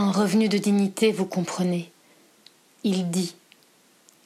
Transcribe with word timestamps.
Un 0.00 0.12
revenu 0.12 0.48
de 0.48 0.56
dignité, 0.56 1.12
vous 1.12 1.26
comprenez. 1.26 1.90
Il 2.84 3.10
dit 3.10 3.34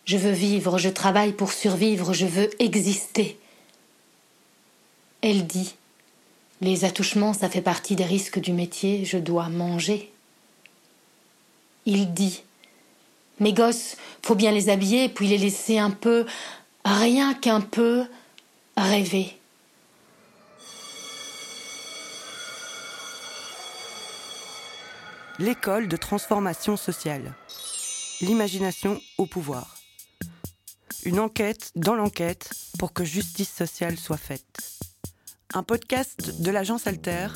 Je 0.04 0.16
veux 0.16 0.30
vivre, 0.30 0.78
je 0.78 0.88
travaille 0.88 1.32
pour 1.32 1.50
survivre, 1.50 2.12
je 2.12 2.26
veux 2.26 2.48
exister. 2.62 3.36
Elle 5.20 5.48
dit 5.48 5.74
Les 6.60 6.84
attouchements, 6.84 7.32
ça 7.32 7.50
fait 7.50 7.60
partie 7.60 7.96
des 7.96 8.04
risques 8.04 8.38
du 8.38 8.52
métier, 8.52 9.04
je 9.04 9.18
dois 9.18 9.48
manger. 9.48 10.12
Il 11.86 12.14
dit 12.14 12.44
Mes 13.40 13.52
gosses, 13.52 13.96
faut 14.22 14.36
bien 14.36 14.52
les 14.52 14.68
habiller, 14.68 15.08
puis 15.08 15.26
les 15.26 15.38
laisser 15.38 15.78
un 15.78 15.90
peu, 15.90 16.24
rien 16.84 17.34
qu'un 17.34 17.60
peu, 17.60 18.04
rêver. 18.76 19.36
L'école 25.40 25.88
de 25.88 25.96
transformation 25.96 26.76
sociale. 26.76 27.34
L'imagination 28.20 29.00
au 29.18 29.26
pouvoir. 29.26 29.78
Une 31.04 31.18
enquête 31.18 31.72
dans 31.74 31.96
l'enquête 31.96 32.50
pour 32.78 32.92
que 32.92 33.04
justice 33.04 33.52
sociale 33.52 33.96
soit 33.96 34.16
faite. 34.16 34.60
Un 35.52 35.64
podcast 35.64 36.40
de 36.40 36.50
l'agence 36.52 36.86
Alter 36.86 37.26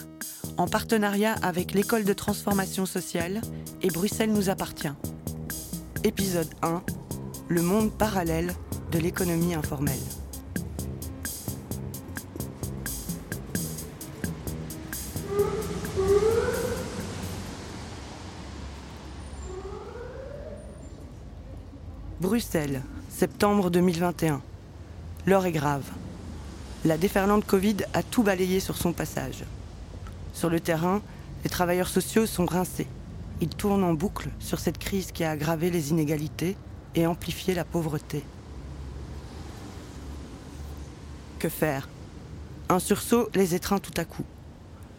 en 0.58 0.68
partenariat 0.68 1.34
avec 1.42 1.72
l'école 1.72 2.04
de 2.04 2.12
transformation 2.12 2.86
sociale 2.86 3.40
et 3.82 3.88
Bruxelles 3.88 4.32
nous 4.32 4.48
appartient. 4.48 4.94
Épisode 6.04 6.54
1 6.62 6.84
Le 7.48 7.62
monde 7.62 7.90
parallèle 7.98 8.52
de 8.92 8.98
l'économie 9.00 9.54
informelle. 9.54 9.98
Bruxelles, 22.20 22.82
septembre 23.08 23.70
2021. 23.70 24.42
L'heure 25.24 25.46
est 25.46 25.52
grave. 25.52 25.84
La 26.84 26.98
déferlante 26.98 27.46
Covid 27.46 27.76
a 27.94 28.02
tout 28.02 28.24
balayé 28.24 28.58
sur 28.58 28.76
son 28.76 28.92
passage. 28.92 29.44
Sur 30.34 30.50
le 30.50 30.58
terrain, 30.58 31.00
les 31.44 31.50
travailleurs 31.50 31.86
sociaux 31.86 32.26
sont 32.26 32.44
rincés. 32.44 32.88
Ils 33.40 33.48
tournent 33.48 33.84
en 33.84 33.94
boucle 33.94 34.30
sur 34.40 34.58
cette 34.58 34.78
crise 34.78 35.12
qui 35.12 35.22
a 35.22 35.30
aggravé 35.30 35.70
les 35.70 35.90
inégalités 35.90 36.56
et 36.96 37.06
amplifié 37.06 37.54
la 37.54 37.64
pauvreté. 37.64 38.24
Que 41.38 41.48
faire? 41.48 41.88
Un 42.68 42.80
sursaut 42.80 43.28
les 43.36 43.54
étreint 43.54 43.78
tout 43.78 43.94
à 43.96 44.04
coup. 44.04 44.24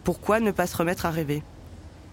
Pourquoi 0.06 0.40
ne 0.40 0.52
pas 0.52 0.68
se 0.68 0.78
remettre 0.78 1.06
à 1.06 1.12
rêver? 1.12 1.44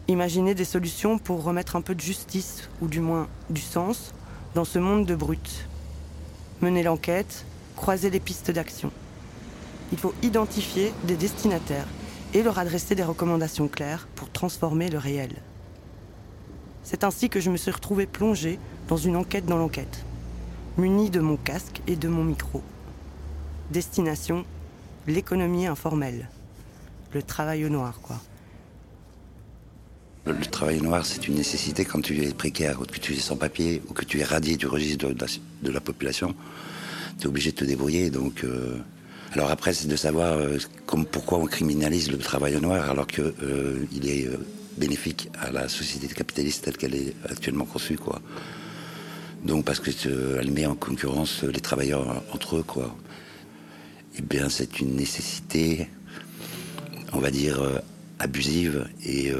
Imaginer 0.08 0.56
des 0.56 0.64
solutions 0.64 1.18
pour 1.18 1.44
remettre 1.44 1.76
un 1.76 1.80
peu 1.80 1.94
de 1.94 2.00
justice, 2.00 2.68
ou 2.82 2.88
du 2.88 2.98
moins 2.98 3.28
du 3.50 3.60
sens, 3.60 4.12
dans 4.56 4.64
ce 4.64 4.78
monde 4.78 5.04
de 5.04 5.14
brutes. 5.14 5.68
Mener 6.62 6.82
l'enquête, 6.82 7.44
croiser 7.76 8.08
les 8.08 8.20
pistes 8.20 8.50
d'action. 8.50 8.90
Il 9.92 9.98
faut 9.98 10.14
identifier 10.22 10.94
des 11.04 11.14
destinataires 11.14 11.86
et 12.32 12.42
leur 12.42 12.58
adresser 12.58 12.94
des 12.94 13.02
recommandations 13.02 13.68
claires 13.68 14.08
pour 14.14 14.30
transformer 14.30 14.88
le 14.88 14.96
réel. 14.96 15.42
C'est 16.84 17.04
ainsi 17.04 17.28
que 17.28 17.38
je 17.38 17.50
me 17.50 17.58
suis 17.58 17.70
retrouvé 17.70 18.06
plongé 18.06 18.58
dans 18.88 18.96
une 18.96 19.16
enquête 19.16 19.44
dans 19.44 19.58
l'enquête, 19.58 20.06
muni 20.78 21.10
de 21.10 21.20
mon 21.20 21.36
casque 21.36 21.82
et 21.86 21.96
de 21.96 22.08
mon 22.08 22.24
micro. 22.24 22.62
Destination 23.72 24.46
l'économie 25.06 25.66
informelle. 25.66 26.30
Le 27.12 27.22
travail 27.22 27.66
au 27.66 27.68
noir, 27.68 28.00
quoi. 28.00 28.16
Le, 30.26 30.44
travail 30.44 30.80
noir, 30.80 31.06
c'est 31.06 31.28
une 31.28 31.36
nécessité 31.36 31.84
quand 31.84 32.00
tu 32.00 32.20
es 32.20 32.34
précaire, 32.34 32.80
que 32.80 32.98
tu 32.98 33.12
es 33.12 33.18
sans 33.20 33.36
papier, 33.36 33.80
ou 33.88 33.92
que 33.92 34.04
tu 34.04 34.18
es 34.18 34.24
radié 34.24 34.56
du 34.56 34.66
registre 34.66 35.08
de, 35.08 35.70
la, 35.70 35.80
population. 35.80 36.34
Tu 37.18 37.24
es 37.24 37.26
obligé 37.28 37.52
de 37.52 37.56
te 37.56 37.64
débrouiller. 37.64 38.10
Donc, 38.10 38.42
euh, 38.42 38.76
alors 39.34 39.52
après, 39.52 39.72
c'est 39.72 39.86
de 39.86 39.94
savoir 39.94 40.32
euh, 40.32 40.58
pourquoi 41.12 41.38
on 41.38 41.46
criminalise 41.46 42.10
le 42.10 42.18
travail 42.18 42.60
noir 42.60 42.90
alors 42.90 43.06
qu'il 43.06 43.22
euh, 43.44 43.86
est 44.02 44.28
bénéfique 44.76 45.28
à 45.40 45.52
la 45.52 45.68
société 45.68 46.08
capitaliste 46.08 46.64
telle 46.64 46.76
qu'elle 46.76 46.96
est 46.96 47.14
actuellement 47.30 47.64
conçue. 47.64 47.98
Donc 49.44 49.64
parce 49.64 49.78
qu'elle 49.78 50.50
met 50.50 50.66
en 50.66 50.74
concurrence 50.74 51.44
les 51.44 51.60
travailleurs 51.60 52.24
entre 52.32 52.56
eux. 52.56 52.64
Quoi. 52.64 52.96
Eh 54.18 54.22
bien, 54.22 54.48
c'est 54.48 54.80
une 54.80 54.96
nécessité, 54.96 55.88
on 57.12 57.20
va 57.20 57.30
dire, 57.30 57.60
abusive 58.18 58.88
et 59.04 59.30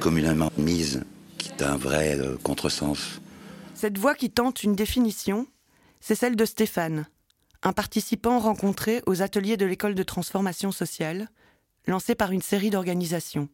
communément 0.00 0.50
mise, 0.56 1.04
qui 1.38 1.50
est 1.50 1.62
un 1.62 1.76
vrai 1.76 2.18
euh, 2.18 2.36
contresens. 2.42 3.20
Cette 3.74 3.98
voix 3.98 4.14
qui 4.14 4.30
tente 4.30 4.62
une 4.62 4.74
définition, 4.74 5.46
c'est 6.00 6.14
celle 6.14 6.36
de 6.36 6.44
Stéphane, 6.44 7.06
un 7.62 7.72
participant 7.72 8.38
rencontré 8.38 9.02
aux 9.06 9.22
ateliers 9.22 9.56
de 9.56 9.66
l'école 9.66 9.94
de 9.94 10.02
transformation 10.02 10.70
sociale, 10.72 11.28
lancé 11.86 12.14
par 12.14 12.32
une 12.32 12.42
série 12.42 12.70
d'organisations. 12.70 13.48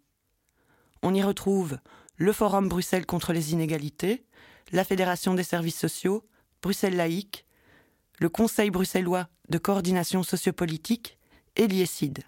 On 1.02 1.14
y 1.14 1.22
retrouve 1.22 1.78
le 2.16 2.32
Forum 2.32 2.68
Bruxelles 2.68 3.06
contre 3.06 3.32
les 3.32 3.52
inégalités, 3.52 4.24
la 4.72 4.84
Fédération 4.84 5.34
des 5.34 5.42
services 5.42 5.78
sociaux, 5.78 6.26
Bruxelles 6.62 6.96
laïque, 6.96 7.46
le 8.18 8.28
Conseil 8.28 8.70
bruxellois 8.70 9.28
de 9.48 9.58
coordination 9.58 10.22
sociopolitique 10.22 11.18
et 11.56 11.66
l'IECID. 11.66 12.20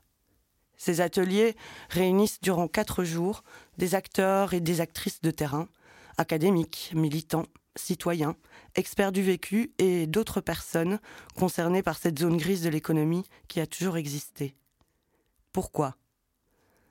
Ces 0.85 1.01
ateliers 1.01 1.55
réunissent 1.91 2.41
durant 2.41 2.67
quatre 2.67 3.05
jours 3.05 3.45
des 3.79 3.95
acteurs 3.95 4.53
et 4.53 4.59
des 4.59 4.81
actrices 4.81 5.21
de 5.21 5.31
terrain, 5.31 5.69
académiques, 6.19 6.91
militants, 6.93 7.47
citoyens, 7.77 8.35
experts 8.75 9.13
du 9.13 9.23
vécu 9.23 9.71
et 9.79 10.09
d'autres 10.09 10.41
personnes 10.41 10.99
concernées 11.37 11.85
par 11.85 11.99
cette 11.99 12.19
zone 12.19 12.37
grise 12.37 12.63
de 12.63 12.69
l'économie 12.69 13.23
qui 13.47 13.61
a 13.61 13.67
toujours 13.69 13.97
existé. 13.97 14.57
Pourquoi? 15.53 15.95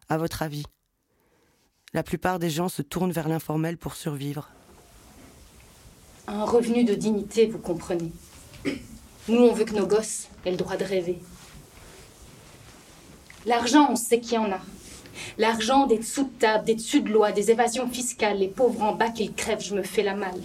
À 0.07 0.17
votre 0.17 0.41
avis 0.41 0.63
La 1.91 2.01
plupart 2.01 2.39
des 2.39 2.49
gens 2.49 2.69
se 2.69 2.81
tournent 2.81 3.11
vers 3.11 3.27
l'informel 3.27 3.77
pour 3.77 3.95
survivre. 3.95 4.51
Un 6.27 6.45
revenu 6.45 6.85
de 6.85 6.95
dignité, 6.95 7.47
vous 7.47 7.59
comprenez. 7.59 8.13
Nous, 9.27 9.41
on 9.41 9.51
veut 9.51 9.65
que 9.65 9.75
nos 9.75 9.85
gosses 9.85 10.29
aient 10.45 10.51
le 10.51 10.57
droit 10.57 10.77
de 10.77 10.85
rêver, 10.85 11.19
L'argent, 13.45 13.87
on 13.89 13.95
sait 13.95 14.19
qu'il 14.19 14.33
y 14.33 14.37
en 14.37 14.51
a. 14.51 14.59
L'argent 15.37 15.87
des 15.87 15.97
dessous 15.97 16.23
de 16.23 16.39
table, 16.39 16.65
des 16.65 16.75
dessus 16.75 17.01
de 17.01 17.09
loi, 17.09 17.31
des 17.31 17.51
évasions 17.51 17.89
fiscales, 17.89 18.39
les 18.39 18.47
pauvres 18.47 18.83
en 18.83 18.93
bas 18.93 19.09
qu'ils 19.09 19.33
crèvent, 19.33 19.63
je 19.63 19.75
me 19.75 19.83
fais 19.83 20.03
la 20.03 20.15
malle. 20.15 20.41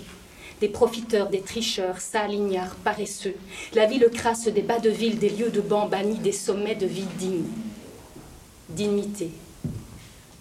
Des 0.61 0.69
profiteurs, 0.69 1.29
des 1.29 1.43
tricheurs, 1.43 2.01
salignards, 2.01 2.75
paresseux. 2.77 3.37
La 3.75 3.87
ville 3.87 4.09
crasse 4.13 4.49
des 4.49 4.63
bas 4.63 4.79
de 4.79 4.89
ville, 4.89 5.19
des 5.19 5.29
lieux 5.29 5.51
de 5.51 5.61
banc 5.61 5.89
bannis, 5.89 6.19
des 6.19 6.33
sommets 6.33 6.75
de 6.75 6.87
vie 6.87 7.07
digne. 7.19 7.45
Dignité. 8.71 9.31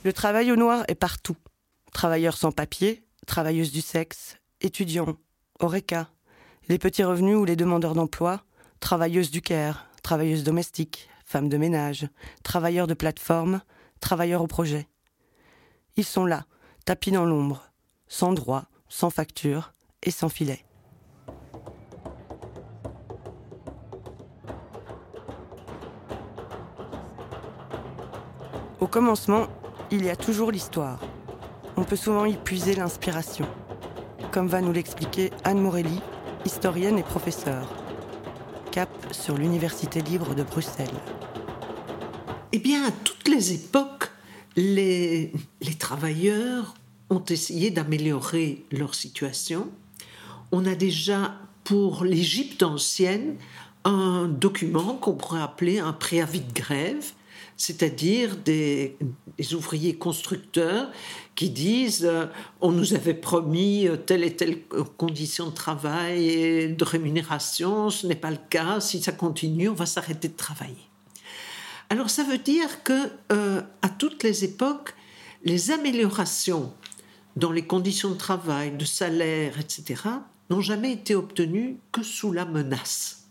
Le 0.04 0.14
travail 0.14 0.52
au 0.52 0.56
noir 0.56 0.86
est 0.88 0.96
partout. 0.96 1.36
Travailleurs 1.92 2.38
sans 2.38 2.52
papier, 2.52 3.04
travailleuses 3.28 3.72
du 3.72 3.82
sexe, 3.82 4.38
étudiants, 4.62 5.18
Oreca, 5.60 6.10
les 6.70 6.78
petits 6.78 7.04
revenus 7.04 7.36
ou 7.36 7.46
les 7.46 7.56
demandeurs 7.56 7.96
d'emploi, 7.96 8.42
travailleuses 8.80 9.32
du 9.32 9.42
Caire, 9.42 9.88
travailleuses 10.02 10.44
domestiques, 10.44 11.10
femmes 11.26 11.50
de 11.50 11.58
ménage, 11.58 12.08
travailleurs 12.44 12.88
de 12.88 12.94
plateforme, 12.94 13.62
travailleurs 14.00 14.42
au 14.42 14.48
projet. 14.48 14.88
Ils 15.98 16.06
sont 16.06 16.26
là, 16.26 16.46
tapis 16.86 17.12
dans 17.12 17.26
l'ombre, 17.26 17.72
sans 18.08 18.32
droit, 18.32 18.66
sans 18.88 19.10
facture 19.10 19.74
et 20.04 20.12
sans 20.12 20.30
filet. 20.30 20.64
Au 28.80 28.88
commencement, 28.88 29.48
il 29.90 30.06
y 30.06 30.10
a 30.10 30.16
toujours 30.16 30.52
l'histoire. 30.52 31.00
On 31.76 31.84
peut 31.84 31.96
souvent 31.96 32.26
y 32.26 32.38
puiser 32.38 32.76
l'inspiration, 32.76 33.48
comme 34.32 34.48
va 34.48 34.62
nous 34.62 34.72
l'expliquer 34.72 35.32
Anne 35.44 35.60
Morelli, 35.60 36.02
historienne 36.46 37.00
et 37.00 37.04
professeure 37.04 37.85
sur 39.12 39.38
l'Université 39.38 40.02
libre 40.02 40.36
de 40.36 40.44
Bruxelles 40.44 40.88
Eh 42.52 42.60
bien, 42.60 42.86
à 42.86 42.92
toutes 42.92 43.28
les 43.28 43.54
époques, 43.54 44.12
les 44.56 45.32
travailleurs 45.80 46.76
ont 47.10 47.24
essayé 47.24 47.72
d'améliorer 47.72 48.66
leur 48.72 48.96
situation. 48.96 49.70
On 50.52 50.66
a 50.66 50.76
déjà, 50.76 51.36
pour 51.64 52.04
l'Égypte 52.04 52.64
ancienne, 52.64 53.36
un 53.86 54.28
document 54.28 54.96
qu'on 54.96 55.14
pourrait 55.14 55.42
appeler 55.42 55.80
un 55.80 55.94
préavis 55.94 56.42
de 56.42 56.54
grève, 56.54 57.12
c'est-à-dire 57.58 58.36
des, 58.38 58.98
ouvriers 59.54 59.96
constructeurs 59.96 60.90
qui 61.36 61.50
disent 61.50 62.06
euh, 62.06 62.26
on 62.62 62.72
nous 62.72 62.94
avait 62.94 63.14
promis 63.14 63.88
euh, 63.88 63.98
telle 63.98 64.24
et 64.24 64.36
telle 64.36 64.62
condition 64.98 65.50
de 65.50 65.54
travail 65.54 66.30
et 66.30 66.68
de 66.68 66.84
rémunération, 66.84 67.90
ce 67.90 68.08
n'est 68.08 68.16
pas 68.16 68.32
le 68.32 68.40
cas, 68.50 68.80
si 68.80 69.02
ça 69.02 69.12
continue, 69.12 69.70
on 69.70 69.74
va 69.74 69.86
s'arrêter 69.86 70.28
de 70.28 70.36
travailler. 70.36 70.90
Alors 71.90 72.10
ça 72.10 72.24
veut 72.24 72.38
dire 72.38 72.84
que 72.84 73.10
euh, 73.32 73.62
à 73.82 73.90
toutes 73.90 74.24
les 74.24 74.44
époques, 74.44 74.96
les 75.44 75.72
améliorations 75.72 76.74
dans 77.36 77.52
les 77.52 77.66
conditions 77.66 78.10
de 78.10 78.18
travail, 78.18 78.76
de 78.76 78.86
salaire, 78.86 79.60
etc., 79.60 80.02
n'ont 80.50 80.62
jamais 80.62 80.94
été 80.94 81.16
obtenus 81.16 81.76
que 81.92 82.04
sous 82.04 82.32
la 82.32 82.46
menace. 82.46 83.25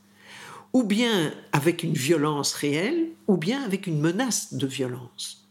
Ou 0.74 0.82
bien 0.82 1.32
avec 1.52 1.82
une 1.82 1.94
violence 1.94 2.52
réelle, 2.52 3.08
ou 3.26 3.38
bien 3.38 3.62
avec 3.62 3.86
une 3.86 4.00
menace 4.00 4.54
de 4.54 4.66
violence. 4.66 5.44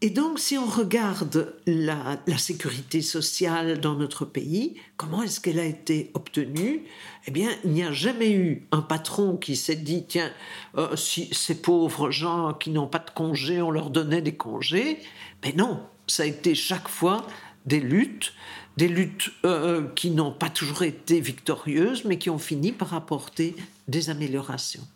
Et 0.00 0.10
donc, 0.10 0.38
si 0.38 0.56
on 0.56 0.66
regarde 0.66 1.56
la, 1.66 2.20
sécurité 2.36 3.02
sociale 3.02 3.80
dans 3.80 3.94
notre 3.94 4.24
pays, 4.24 4.76
comment 4.96 5.24
est-ce 5.24 5.40
qu'elle 5.40 5.58
a 5.58 5.64
été 5.64 6.12
obtenue? 6.14 6.84
Eh 7.26 7.32
bien, 7.32 7.50
il 7.64 7.72
n'y 7.72 7.82
a 7.82 7.90
jamais 7.90 8.30
eu 8.30 8.68
un 8.70 8.80
patron 8.80 9.36
qui 9.36 9.56
s'est 9.56 9.74
dit, 9.74 10.04
tiens, 10.06 10.30
euh, 10.76 10.94
si 10.94 11.28
ces 11.32 11.60
pauvres 11.60 12.12
gens 12.12 12.54
qui 12.54 12.70
n'ont 12.70 12.86
pas 12.86 13.00
de 13.00 13.10
congés, 13.10 13.60
on 13.60 13.72
leur 13.72 13.90
donnait 13.90 14.22
des 14.22 14.36
congés. 14.36 15.00
Mais 15.44 15.52
non, 15.52 15.80
ça 16.06 16.22
a 16.22 16.26
été 16.26 16.54
chaque 16.54 16.88
fois 16.88 17.26
des 17.66 17.80
luttes, 17.80 18.32
des 18.78 18.88
luttes 18.88 19.32
euh, 19.44 19.88
qui 19.96 20.10
n'ont 20.10 20.32
pas 20.32 20.48
toujours 20.48 20.82
été 20.82 21.20
victorieuses, 21.20 22.04
mais 22.04 22.16
qui 22.16 22.30
ont 22.30 22.38
fini 22.38 22.72
par 22.72 22.94
apporter 22.94 23.56
des 23.88 24.08
améliorations. 24.08 24.86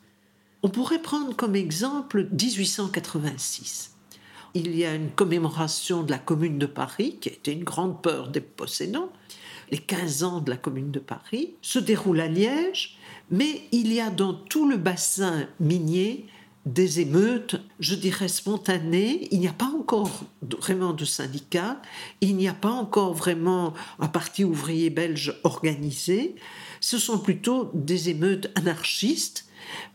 On 0.62 0.68
pourrait 0.68 1.02
prendre 1.02 1.34
comme 1.34 1.56
exemple 1.56 2.28
1886 2.30 3.92
il 4.54 4.76
y 4.76 4.84
a 4.84 4.94
une 4.94 5.10
commémoration 5.10 6.02
de 6.02 6.10
la 6.10 6.18
Commune 6.18 6.58
de 6.58 6.66
Paris, 6.66 7.16
qui 7.20 7.28
a 7.28 7.32
été 7.32 7.52
une 7.52 7.64
grande 7.64 8.02
peur 8.02 8.28
des 8.28 8.40
possédants. 8.40 9.10
Les 9.70 9.78
15 9.78 10.24
ans 10.24 10.40
de 10.40 10.50
la 10.50 10.56
Commune 10.56 10.90
de 10.90 10.98
Paris 10.98 11.54
se 11.62 11.78
déroulent 11.78 12.20
à 12.20 12.28
Liège, 12.28 12.98
mais 13.30 13.62
il 13.72 13.92
y 13.92 14.00
a 14.00 14.10
dans 14.10 14.34
tout 14.34 14.68
le 14.68 14.76
bassin 14.76 15.46
minier 15.60 16.26
des 16.66 17.00
émeutes, 17.00 17.60
je 17.80 17.94
dirais 17.94 18.28
spontanées. 18.28 19.28
Il 19.30 19.40
n'y 19.40 19.48
a 19.48 19.52
pas 19.52 19.72
encore 19.76 20.24
vraiment 20.60 20.92
de 20.92 21.04
syndicats, 21.04 21.80
il 22.20 22.36
n'y 22.36 22.48
a 22.48 22.54
pas 22.54 22.70
encore 22.70 23.14
vraiment 23.14 23.74
un 23.98 24.08
parti 24.08 24.44
ouvrier 24.44 24.90
belge 24.90 25.38
organisé. 25.42 26.36
Ce 26.80 26.98
sont 26.98 27.18
plutôt 27.18 27.70
des 27.74 28.10
émeutes 28.10 28.50
anarchistes, 28.54 29.46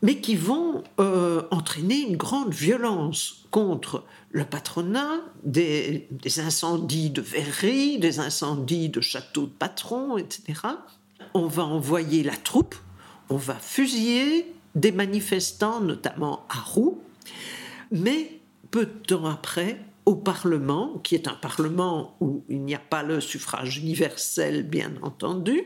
mais 0.02 0.20
qui 0.20 0.36
vont 0.36 0.84
euh, 1.00 1.44
entraîner 1.52 2.00
une 2.00 2.18
grande 2.18 2.54
violence 2.54 3.46
contre 3.52 4.04
le 4.32 4.46
patronat, 4.46 5.22
des, 5.44 6.08
incendies 6.38 7.10
de 7.10 7.22
verreries, 7.22 8.00
des 8.00 8.20
incendies 8.20 8.90
de 8.90 9.02
châteaux 9.02 9.46
de 9.46 9.52
patrons, 9.52 10.18
etc. 10.18 10.62
On 11.34 11.48
va 11.48 11.64
envoyer 11.64 12.24
la 12.24 12.36
troupe, 12.36 12.76
on 13.30 13.38
va 13.38 13.56
fusiller 13.56 14.54
des 14.78 14.92
manifestants, 14.92 15.82
notamment 15.82 16.46
à 16.50 16.60
Roux, 16.60 17.02
mais 17.92 18.40
peu 18.70 18.86
de 18.86 18.92
temps 18.92 19.26
après, 19.26 19.80
au 20.06 20.16
Parlement, 20.16 21.00
qui 21.04 21.16
est 21.16 21.28
un 21.28 21.34
Parlement 21.34 22.16
où 22.22 22.44
il 22.48 22.62
n'y 22.62 22.76
a 22.76 22.80
pas 22.80 23.04
le 23.04 23.20
suffrage 23.20 23.80
universel, 23.80 24.64
bien 24.64 24.94
entendu, 25.02 25.64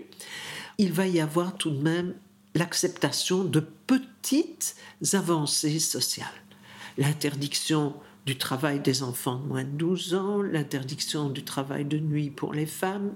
il 0.77 0.93
va 0.93 1.07
y 1.07 1.19
avoir 1.19 1.55
tout 1.55 1.69
de 1.69 1.81
même 1.81 2.15
l'acceptation 2.55 3.43
de 3.43 3.59
petites 3.59 4.75
avancées 5.13 5.79
sociales. 5.79 6.27
L'interdiction 6.97 7.93
du 8.25 8.37
travail 8.37 8.79
des 8.79 9.01
enfants 9.01 9.35
de 9.35 9.47
moins 9.47 9.63
de 9.63 9.69
12 9.69 10.13
ans, 10.13 10.41
l'interdiction 10.41 11.29
du 11.29 11.43
travail 11.43 11.85
de 11.85 11.97
nuit 11.97 12.29
pour 12.29 12.53
les 12.53 12.67
femmes. 12.67 13.13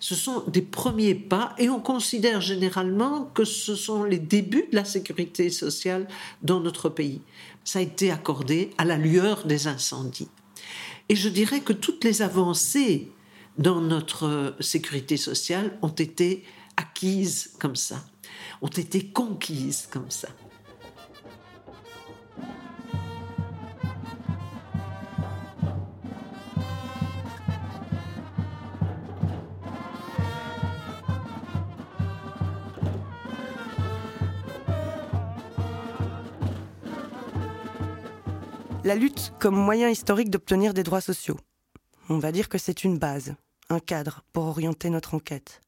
Ce 0.00 0.14
sont 0.14 0.42
des 0.48 0.62
premiers 0.62 1.14
pas 1.14 1.54
et 1.58 1.68
on 1.68 1.80
considère 1.80 2.40
généralement 2.40 3.30
que 3.32 3.44
ce 3.44 3.76
sont 3.76 4.02
les 4.02 4.18
débuts 4.18 4.66
de 4.70 4.76
la 4.76 4.84
sécurité 4.84 5.50
sociale 5.50 6.08
dans 6.42 6.60
notre 6.60 6.88
pays. 6.88 7.22
Ça 7.62 7.78
a 7.78 7.82
été 7.82 8.10
accordé 8.10 8.70
à 8.76 8.84
la 8.84 8.96
lueur 8.96 9.46
des 9.46 9.68
incendies. 9.68 10.28
Et 11.08 11.14
je 11.14 11.28
dirais 11.28 11.60
que 11.60 11.72
toutes 11.72 12.02
les 12.02 12.22
avancées 12.22 13.12
dans 13.58 13.80
notre 13.80 14.56
sécurité 14.60 15.16
sociale 15.16 15.78
ont 15.82 15.88
été 15.88 16.44
acquises 16.76 17.52
comme 17.60 17.76
ça, 17.76 18.04
ont 18.62 18.68
été 18.68 19.06
conquises 19.06 19.88
comme 19.90 20.10
ça. 20.10 20.28
La 38.90 38.96
lutte 38.96 39.32
comme 39.38 39.54
moyen 39.54 39.88
historique 39.88 40.30
d'obtenir 40.30 40.74
des 40.74 40.82
droits 40.82 41.00
sociaux. 41.00 41.38
On 42.08 42.18
va 42.18 42.32
dire 42.32 42.48
que 42.48 42.58
c'est 42.58 42.82
une 42.82 42.98
base, 42.98 43.36
un 43.68 43.78
cadre 43.78 44.24
pour 44.32 44.46
orienter 44.46 44.90
notre 44.90 45.14
enquête. 45.14 45.60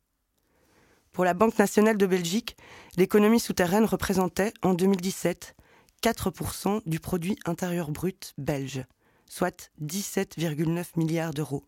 Pour 1.13 1.25
la 1.25 1.33
Banque 1.33 1.57
nationale 1.57 1.97
de 1.97 2.07
Belgique, 2.07 2.57
l'économie 2.97 3.39
souterraine 3.39 3.85
représentait 3.85 4.53
en 4.63 4.75
2017 4.75 5.55
4% 6.03 6.81
du 6.85 6.99
produit 6.99 7.39
intérieur 7.45 7.93
brut 7.93 8.35
belge, 8.39 8.85
soit 9.29 9.71
17,9 9.81 10.85
milliards 10.97 11.33
d'euros. 11.33 11.63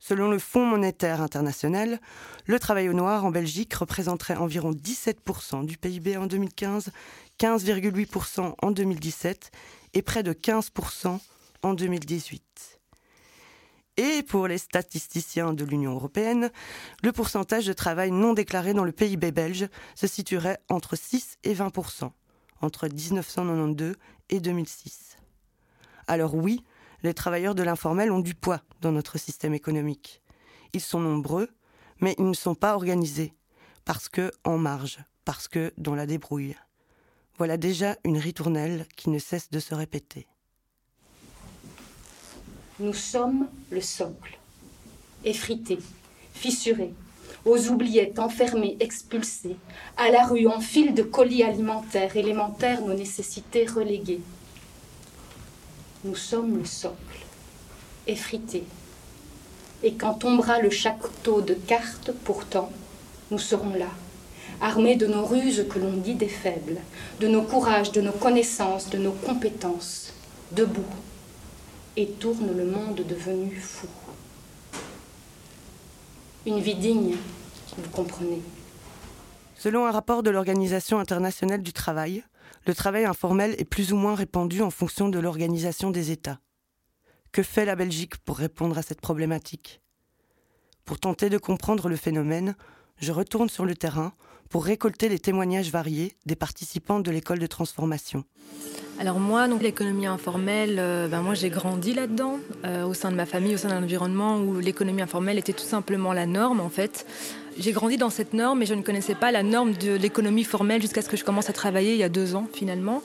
Selon 0.00 0.32
le 0.32 0.40
Fonds 0.40 0.66
monétaire 0.66 1.20
international, 1.20 2.00
le 2.46 2.58
travail 2.58 2.88
au 2.88 2.92
noir 2.92 3.24
en 3.24 3.30
Belgique 3.30 3.72
représenterait 3.72 4.34
environ 4.34 4.72
17% 4.72 5.64
du 5.64 5.78
PIB 5.78 6.16
en 6.16 6.26
2015, 6.26 6.90
15,8% 7.38 8.54
en 8.60 8.70
2017 8.72 9.52
et 9.94 10.02
près 10.02 10.22
de 10.22 10.32
15% 10.32 11.18
en 11.62 11.74
2018. 11.74 12.80
Et 13.98 14.22
pour 14.22 14.48
les 14.48 14.58
statisticiens 14.58 15.52
de 15.52 15.64
l'Union 15.64 15.92
européenne, 15.92 16.50
le 17.02 17.12
pourcentage 17.12 17.66
de 17.66 17.72
travail 17.72 18.10
non 18.10 18.32
déclaré 18.32 18.72
dans 18.72 18.84
le 18.84 18.92
PIB 18.92 19.32
belge 19.32 19.68
se 19.94 20.06
situerait 20.06 20.58
entre 20.70 20.96
6 20.96 21.36
et 21.44 21.54
20% 21.54 22.10
entre 22.62 22.88
1992 22.88 23.96
et 24.30 24.40
2006. 24.40 25.16
Alors 26.06 26.34
oui, 26.34 26.64
les 27.02 27.14
travailleurs 27.14 27.54
de 27.54 27.62
l'informel 27.62 28.10
ont 28.12 28.20
du 28.20 28.34
poids 28.34 28.62
dans 28.80 28.92
notre 28.92 29.18
système 29.18 29.54
économique. 29.54 30.22
Ils 30.72 30.80
sont 30.80 31.00
nombreux, 31.00 31.50
mais 32.00 32.14
ils 32.18 32.28
ne 32.28 32.34
sont 32.34 32.54
pas 32.54 32.74
organisés, 32.74 33.34
parce 33.84 34.08
que 34.08 34.30
en 34.44 34.58
marge, 34.58 35.00
parce 35.24 35.48
que 35.48 35.72
dans 35.76 35.94
la 35.94 36.06
débrouille. 36.06 36.56
Voilà 37.38 37.56
déjà 37.56 37.96
une 38.04 38.18
ritournelle 38.18 38.86
qui 38.96 39.10
ne 39.10 39.18
cesse 39.18 39.50
de 39.50 39.58
se 39.58 39.74
répéter. 39.74 40.26
Nous 42.78 42.94
sommes 42.94 43.48
le 43.70 43.80
socle, 43.80 44.38
effrité, 45.24 45.78
fissuré, 46.34 46.92
aux 47.44 47.68
oubliettes 47.68 48.18
enfermées, 48.18 48.76
expulsées, 48.80 49.56
à 49.96 50.10
la 50.10 50.26
rue 50.26 50.46
en 50.46 50.60
fil 50.60 50.94
de 50.94 51.02
colis 51.02 51.42
alimentaires, 51.42 52.16
élémentaires, 52.16 52.82
nos 52.82 52.94
nécessités 52.94 53.66
reléguées. 53.66 54.20
Nous 56.04 56.16
sommes 56.16 56.58
le 56.58 56.64
socle, 56.64 56.96
effrité. 58.06 58.64
Et 59.82 59.94
quand 59.94 60.14
tombera 60.14 60.60
le 60.60 60.70
château 60.70 61.40
de 61.40 61.54
cartes, 61.54 62.12
pourtant, 62.24 62.70
nous 63.30 63.38
serons 63.38 63.74
là, 63.74 63.90
armés 64.62 64.96
de 64.96 65.06
nos 65.06 65.26
ruses 65.26 65.66
que 65.68 65.78
l'on 65.80 65.96
dit 65.96 66.14
des 66.14 66.28
faibles, 66.28 66.78
de 67.20 67.26
nos 67.26 67.42
courages, 67.42 67.90
de 67.92 68.00
nos 68.00 68.12
connaissances, 68.12 68.88
de 68.88 68.96
nos 68.96 69.12
compétences, 69.12 70.14
debout, 70.52 70.86
et 71.96 72.06
tourne 72.06 72.56
le 72.56 72.64
monde 72.64 73.04
devenu 73.06 73.54
fou. 73.56 73.88
Une 76.46 76.60
vie 76.60 76.76
digne, 76.76 77.16
vous 77.76 77.90
comprenez. 77.90 78.40
Selon 79.56 79.84
un 79.84 79.90
rapport 79.90 80.22
de 80.22 80.30
l'Organisation 80.30 80.98
internationale 80.98 81.62
du 81.62 81.72
travail, 81.72 82.24
le 82.66 82.74
travail 82.74 83.04
informel 83.04 83.56
est 83.58 83.64
plus 83.64 83.92
ou 83.92 83.96
moins 83.96 84.14
répandu 84.14 84.62
en 84.62 84.70
fonction 84.70 85.08
de 85.08 85.18
l'organisation 85.18 85.90
des 85.90 86.12
États. 86.12 86.38
Que 87.32 87.42
fait 87.42 87.64
la 87.64 87.76
Belgique 87.76 88.16
pour 88.18 88.38
répondre 88.38 88.78
à 88.78 88.82
cette 88.82 89.00
problématique? 89.00 89.80
Pour 90.84 90.98
tenter 90.98 91.30
de 91.30 91.38
comprendre 91.38 91.88
le 91.88 91.96
phénomène, 91.96 92.54
je 92.98 93.10
retourne 93.10 93.48
sur 93.48 93.64
le 93.64 93.74
terrain 93.74 94.12
pour 94.52 94.66
récolter 94.66 95.08
les 95.08 95.18
témoignages 95.18 95.70
variés 95.70 96.12
des 96.26 96.36
participants 96.36 97.00
de 97.00 97.10
l'école 97.10 97.38
de 97.38 97.46
transformation. 97.46 98.22
Alors 99.00 99.18
moi, 99.18 99.48
donc 99.48 99.62
l'économie 99.62 100.06
informelle, 100.06 100.76
euh, 100.78 101.08
ben 101.08 101.22
moi 101.22 101.32
j'ai 101.32 101.48
grandi 101.48 101.94
là-dedans, 101.94 102.38
euh, 102.66 102.84
au 102.84 102.92
sein 102.92 103.10
de 103.10 103.16
ma 103.16 103.24
famille, 103.24 103.54
au 103.54 103.56
sein 103.56 103.70
d'un 103.70 103.82
environnement 103.82 104.38
où 104.38 104.60
l'économie 104.60 105.00
informelle 105.00 105.38
était 105.38 105.54
tout 105.54 105.64
simplement 105.64 106.12
la 106.12 106.26
norme 106.26 106.60
en 106.60 106.68
fait. 106.68 107.06
J'ai 107.58 107.72
grandi 107.72 107.96
dans 107.96 108.10
cette 108.10 108.34
norme, 108.34 108.58
mais 108.58 108.66
je 108.66 108.74
ne 108.74 108.82
connaissais 108.82 109.14
pas 109.14 109.32
la 109.32 109.42
norme 109.42 109.72
de 109.72 109.94
l'économie 109.94 110.44
formelle 110.44 110.82
jusqu'à 110.82 111.00
ce 111.00 111.08
que 111.08 111.16
je 111.16 111.24
commence 111.24 111.48
à 111.48 111.54
travailler 111.54 111.92
il 111.92 111.98
y 111.98 112.04
a 112.04 112.10
deux 112.10 112.34
ans 112.34 112.46
finalement 112.52 113.02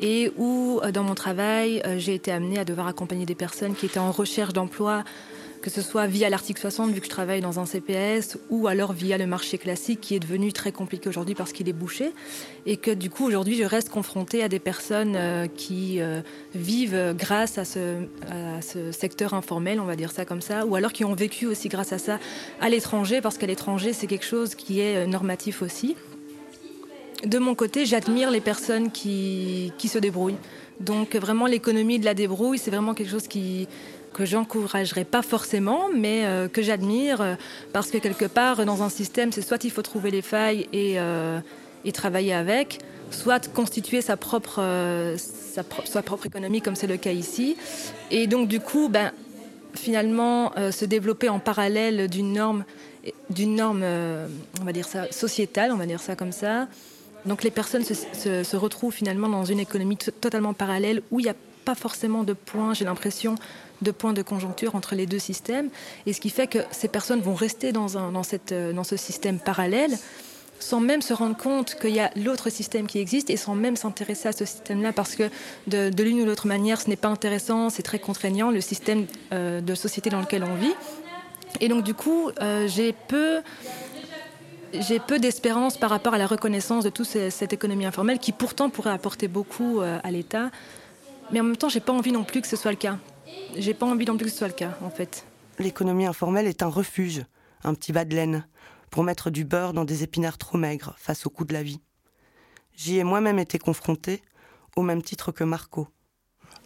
et 0.00 0.32
où, 0.38 0.80
euh, 0.82 0.90
dans 0.90 1.02
mon 1.02 1.14
travail, 1.14 1.82
j'ai 1.98 2.14
été 2.14 2.32
amenée 2.32 2.58
à 2.58 2.64
devoir 2.64 2.86
accompagner 2.86 3.26
des 3.26 3.34
personnes 3.34 3.74
qui 3.74 3.84
étaient 3.84 3.98
en 3.98 4.12
recherche 4.12 4.54
d'emploi, 4.54 5.04
que 5.68 5.74
ce 5.74 5.82
soit 5.82 6.06
via 6.06 6.30
l'article 6.30 6.58
60 6.62 6.92
vu 6.92 7.00
que 7.00 7.04
je 7.04 7.10
travaille 7.10 7.42
dans 7.42 7.60
un 7.60 7.66
CPS 7.66 8.38
ou 8.48 8.68
alors 8.68 8.94
via 8.94 9.18
le 9.18 9.26
marché 9.26 9.58
classique 9.58 10.00
qui 10.00 10.14
est 10.14 10.18
devenu 10.18 10.50
très 10.50 10.72
compliqué 10.72 11.10
aujourd'hui 11.10 11.34
parce 11.34 11.52
qu'il 11.52 11.68
est 11.68 11.74
bouché 11.74 12.12
et 12.64 12.78
que 12.78 12.90
du 12.90 13.10
coup 13.10 13.26
aujourd'hui 13.26 13.54
je 13.54 13.64
reste 13.64 13.90
confrontée 13.90 14.42
à 14.42 14.48
des 14.48 14.60
personnes 14.60 15.14
euh, 15.14 15.46
qui 15.46 16.00
euh, 16.00 16.22
vivent 16.54 17.14
grâce 17.14 17.58
à 17.58 17.66
ce, 17.66 18.04
à 18.30 18.62
ce, 18.62 18.92
secteur 18.92 19.34
informel, 19.34 19.78
on 19.78 19.84
va 19.84 19.94
dire 19.94 20.10
ça 20.10 20.24
comme 20.24 20.40
ça, 20.40 20.64
ou 20.64 20.74
alors 20.74 20.94
qui 20.94 21.04
ont 21.04 21.14
vécu 21.14 21.44
aussi 21.44 21.68
grâce 21.68 21.92
à 21.92 21.98
ça 21.98 22.18
à 22.62 22.70
l'étranger 22.70 23.20
parce 23.20 23.36
qu'à 23.36 23.46
l'étranger 23.46 23.92
c'est 23.92 24.06
quelque 24.06 24.24
chose 24.24 24.54
qui 24.54 24.80
est 24.80 25.06
normatif 25.06 25.60
aussi. 25.60 25.96
De 27.26 27.38
mon 27.38 27.54
côté, 27.56 27.84
j'admire 27.84 28.30
les 28.30 28.40
personnes 28.40 28.90
qui, 28.90 29.72
qui 29.76 29.88
se 29.88 29.98
débrouillent. 29.98 30.38
Donc 30.80 31.16
vraiment 31.16 31.46
l'économie 31.46 31.98
de 31.98 32.04
la 32.04 32.14
débrouille, 32.14 32.58
c'est 32.58 32.70
vraiment 32.70 32.94
quelque 32.94 33.10
chose 33.10 33.26
qui, 33.26 33.66
que 34.12 34.24
j'encouragerais 34.24 35.04
pas 35.04 35.22
forcément, 35.22 35.88
mais 35.94 36.24
euh, 36.24 36.48
que 36.48 36.62
j'admire 36.62 37.20
euh, 37.20 37.34
parce 37.72 37.90
que 37.90 37.98
quelque 37.98 38.24
part 38.24 38.64
dans 38.64 38.82
un 38.82 38.88
système, 38.88 39.32
c'est 39.32 39.42
soit 39.42 39.64
il 39.64 39.70
faut 39.70 39.82
trouver 39.82 40.10
les 40.10 40.22
failles 40.22 40.68
et, 40.72 40.94
euh, 40.98 41.38
et 41.84 41.92
travailler 41.92 42.34
avec, 42.34 42.78
soit 43.10 43.52
constituer 43.52 44.00
sa 44.02 44.16
propre, 44.16 44.62
sa, 45.16 46.02
propre 46.02 46.26
économie 46.26 46.60
comme 46.60 46.74
c'est 46.74 46.86
le 46.86 46.96
cas 46.96 47.12
ici. 47.12 47.56
Et 48.10 48.26
donc 48.26 48.48
du 48.48 48.60
coup, 48.60 48.88
ben, 48.88 49.12
finalement, 49.74 50.52
se 50.70 50.84
développer 50.84 51.28
en 51.28 51.38
parallèle 51.38 52.08
d'une 52.08 52.34
norme, 52.34 52.64
d'une 53.30 53.54
norme, 53.54 53.82
on 54.60 54.64
va 54.64 54.72
dire 54.72 54.86
ça, 54.86 55.10
sociétale, 55.10 55.72
on 55.72 55.76
va 55.76 55.86
dire 55.86 56.00
ça 56.00 56.16
comme 56.16 56.32
ça. 56.32 56.68
Donc 57.24 57.44
les 57.44 57.50
personnes 57.50 57.84
se, 57.84 57.94
se, 57.94 58.44
se 58.44 58.56
retrouvent 58.56 58.92
finalement 58.92 59.28
dans 59.28 59.44
une 59.44 59.60
économie 59.60 59.96
totalement 59.96 60.52
parallèle 60.52 61.02
où 61.10 61.20
il 61.20 61.24
n'y 61.24 61.30
a 61.30 61.36
pas 61.64 61.74
forcément 61.74 62.24
de 62.24 62.32
points, 62.32 62.72
j'ai 62.72 62.86
l'impression, 62.86 63.34
de 63.82 63.90
points 63.90 64.12
de 64.12 64.22
conjoncture 64.22 64.74
entre 64.74 64.94
les 64.94 65.06
deux 65.06 65.18
systèmes. 65.18 65.70
Et 66.06 66.12
ce 66.12 66.20
qui 66.20 66.30
fait 66.30 66.46
que 66.46 66.58
ces 66.70 66.88
personnes 66.88 67.20
vont 67.20 67.34
rester 67.34 67.72
dans, 67.72 67.98
un, 67.98 68.12
dans, 68.12 68.84
ce 68.84 68.96
système 68.96 69.38
parallèle 69.38 69.96
sans 70.60 70.80
même 70.80 71.02
se 71.02 71.12
rendre 71.12 71.36
compte 71.36 71.76
qu'il 71.76 71.94
y 71.94 72.00
a 72.00 72.10
l'autre 72.16 72.50
système 72.50 72.88
qui 72.88 72.98
existe 72.98 73.30
et 73.30 73.36
sans 73.36 73.54
même 73.54 73.76
s'intéresser 73.76 74.28
à 74.28 74.32
ce 74.32 74.44
système-là 74.44 74.92
parce 74.92 75.14
que 75.14 75.30
de, 75.68 76.02
l'une 76.02 76.20
ou 76.20 76.24
l'autre 76.24 76.48
manière, 76.48 76.80
ce 76.80 76.88
n'est 76.88 76.96
pas 76.96 77.08
intéressant, 77.08 77.70
c'est 77.70 77.84
très 77.84 78.00
contraignant, 78.00 78.50
le 78.50 78.60
système 78.60 79.06
euh, 79.32 79.60
de 79.60 79.74
société 79.76 80.10
dans 80.10 80.20
lequel 80.20 80.42
on 80.42 80.54
vit. 80.56 80.74
Et 81.60 81.68
donc 81.68 81.84
du 81.84 81.94
coup, 81.94 82.30
euh, 82.40 82.66
j'ai 82.68 82.92
peu... 82.92 83.40
D'espérance 85.18 85.78
par 85.78 85.88
rapport 85.88 86.12
à 86.12 86.18
la 86.18 86.26
reconnaissance 86.26 86.84
de 86.84 86.90
toute 86.90 87.06
cette 87.06 87.54
économie 87.54 87.86
informelle 87.86 88.18
qui 88.18 88.32
pourtant 88.32 88.68
pourrait 88.68 88.90
apporter 88.90 89.26
beaucoup 89.26 89.80
euh, 89.80 89.98
à 90.04 90.10
l'État. 90.10 90.50
Mais 91.32 91.40
en 91.40 91.44
même 91.44 91.56
temps, 91.56 91.70
j'ai 91.70 91.80
pas 91.80 91.94
envie 91.94 92.12
non 92.12 92.22
plus 92.22 92.42
que 92.42 92.46
ce 92.46 92.56
soit 92.56 92.70
le 92.70 92.76
cas. 92.76 92.98
J'ai 93.56 93.74
pas 93.74 93.86
envie 93.86 94.04
non 94.04 94.16
plus 94.16 94.26
que 94.26 94.32
ce 94.32 94.38
soit 94.38 94.48
le 94.48 94.54
cas, 94.54 94.76
en 94.82 94.90
fait. 94.90 95.26
L'économie 95.58 96.06
informelle 96.06 96.46
est 96.46 96.62
un 96.62 96.68
refuge, 96.68 97.24
un 97.64 97.74
petit 97.74 97.92
bas 97.92 98.04
de 98.04 98.14
laine, 98.14 98.46
pour 98.90 99.02
mettre 99.04 99.30
du 99.30 99.44
beurre 99.44 99.72
dans 99.72 99.84
des 99.84 100.02
épinards 100.02 100.38
trop 100.38 100.58
maigres 100.58 100.94
face 100.98 101.26
au 101.26 101.30
coût 101.30 101.44
de 101.44 101.52
la 101.52 101.62
vie. 101.62 101.80
J'y 102.76 102.98
ai 102.98 103.04
moi-même 103.04 103.38
été 103.38 103.58
confronté, 103.58 104.22
au 104.76 104.82
même 104.82 105.02
titre 105.02 105.32
que 105.32 105.44
Marco. 105.44 105.88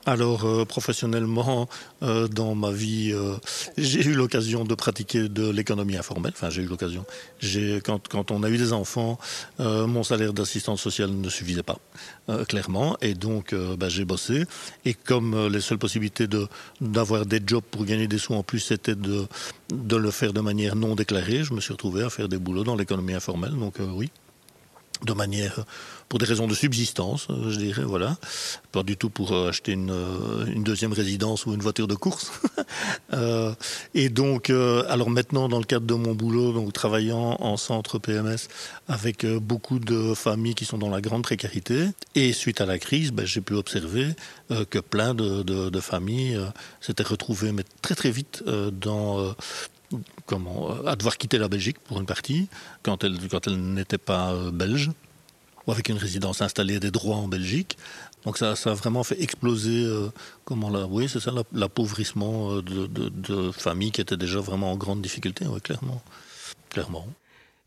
Alors 0.05 0.45
euh, 0.45 0.65
professionnellement, 0.65 1.69
euh, 2.03 2.27
dans 2.27 2.57
ma 2.57 2.73
vie, 2.73 3.13
euh, 3.13 3.37
j'ai 3.79 4.05
eu 4.05 4.15
l'occasion 4.15 4.65
de 4.65 4.75
pratiquer 4.75 5.29
de 5.29 5.49
l'économie 5.49 5.97
informelle. 5.97 6.33
Enfin, 6.35 6.51
j'ai 6.51 6.63
eu 6.63 6.67
l'occasion. 6.67 7.05
Quand, 7.85 8.09
quand 8.09 8.33
on 8.33 8.43
a 8.43 8.51
eu 8.51 8.59
des 8.59 8.73
enfants, 8.73 9.19
euh, 9.61 9.87
mon 9.87 10.03
salaire 10.03 10.33
d'assistante 10.33 10.79
sociale 10.79 11.11
ne 11.13 11.29
suffisait 11.29 11.63
pas, 11.63 11.79
euh, 12.29 12.45
clairement, 12.45 12.97
et 13.01 13.15
donc 13.15 13.55
bah, 13.55 13.89
j'ai 13.89 14.05
bossé. 14.05 14.45
Et 14.85 14.95
comme 14.95 15.49
les 15.49 15.61
seules 15.61 15.79
possibilités 15.79 16.27
de 16.27 16.49
d'avoir 16.81 17.25
des 17.25 17.41
jobs 17.47 17.63
pour 17.71 17.85
gagner 17.85 18.09
des 18.09 18.19
sous 18.19 18.35
en 18.35 18.43
plus, 18.43 18.59
c'était 18.61 18.97
de 18.97 19.27
de 19.73 19.97
le 19.97 20.11
faire 20.11 20.33
de 20.33 20.41
manière 20.41 20.75
non 20.75 20.97
déclarée, 20.97 21.45
je 21.45 21.55
me 21.55 21.61
suis 21.61 21.73
retrouvé 21.73 22.03
à 22.03 22.11
faire 22.11 22.29
des 22.29 22.39
boulots 22.39 22.65
dans 22.65 22.75
l'économie 22.77 23.15
informelle. 23.15 23.53
Donc 23.53 23.77
oui, 23.79 24.11
de 25.05 25.13
manière 25.13 25.65
pour 26.13 26.19
des 26.19 26.27
raisons 26.27 26.47
de 26.47 26.55
subsistance, 26.55 27.27
euh, 27.31 27.51
je 27.51 27.57
dirais, 27.57 27.85
voilà. 27.85 28.19
Pas 28.71 28.83
du 28.83 28.99
tout 28.99 29.09
pour 29.09 29.33
euh, 29.33 29.49
acheter 29.49 29.73
une, 29.73 29.91
euh, 29.91 30.45
une 30.45 30.63
deuxième 30.63 30.93
résidence 30.93 31.47
ou 31.47 31.55
une 31.55 31.63
voiture 31.63 31.89
de 31.89 31.95
course. 31.95 32.31
et 33.95 34.11
donc, 34.11 34.51
alors 34.51 35.09
maintenant, 35.09 35.49
dans 35.49 35.59
le 35.59 35.65
cadre 35.65 35.87
de 35.87 35.95
mon 35.95 36.15
boulot, 36.15 36.53
donc 36.53 36.75
travaillant 36.75 37.39
en 37.41 37.57
centre 37.57 37.99
PMS 37.99 38.49
avec 38.89 39.25
beaucoup 39.25 39.79
de 39.79 40.13
familles 40.13 40.55
qui 40.55 40.67
sont 40.67 40.77
dans 40.77 40.91
la 40.91 41.01
grande 41.01 41.23
précarité, 41.23 41.87
et 42.15 42.35
suite 42.35 42.61
à 42.61 42.67
la 42.67 42.79
crise, 42.79 43.11
ben, 43.11 43.25
j'ai 43.25 43.41
pu 43.41 43.55
observer 43.55 44.09
que 44.69 44.79
plein 44.79 45.15
de, 45.15 45.43
de, 45.43 45.71
de 45.71 45.81
familles 45.81 46.39
s'étaient 46.83 47.03
retrouvées, 47.03 47.53
mais 47.53 47.65
très 47.81 47.95
très 47.95 48.11
vite, 48.11 48.45
dans 48.73 49.35
comment, 50.33 50.71
à 50.87 50.97
devoir 50.97 51.19
quitter 51.19 51.37
la 51.37 51.49
Belgique 51.49 51.79
pour 51.81 52.01
une 52.01 52.07
partie, 52.07 52.49
quand 52.83 53.05
elle, 53.05 53.19
n'était 53.75 53.99
pas 53.99 54.35
belge 54.51 54.91
ou 55.67 55.73
avec 55.73 55.91
une 55.91 55.99
résidence 55.99 56.41
installée 56.41 56.81
des 56.81 56.91
droits 56.91 57.17
en 57.17 57.29
Belgique. 57.29 57.77
Donc 58.25 58.39
ça, 58.39 58.53
a 58.53 58.75
vraiment 58.75 59.05
fait 59.05 59.21
exploser 59.21 59.85
euh, 59.85 60.09
la, 60.51 60.87
oui, 60.87 61.07
c'est 61.07 61.21
l'appauvrissement 61.53 62.63
de, 62.63 63.51
familles 63.53 63.93
qui 63.93 64.01
étaient 64.01 64.17
déjà 64.17 64.41
vraiment 64.41 64.73
en 64.73 64.77
grande 64.77 65.03
difficulté, 65.03 65.45
clairement. 65.63 66.01
clairement. 66.71 67.07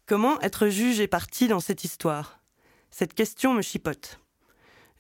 Comment 0.07 0.41
être 0.41 0.67
juge 0.67 0.99
et 0.99 1.07
parti 1.07 1.47
dans 1.47 1.59
cette 1.59 1.83
histoire? 1.83 2.39
Cette 2.89 3.13
question 3.13 3.53
me 3.53 3.61
chipote. 3.61 4.19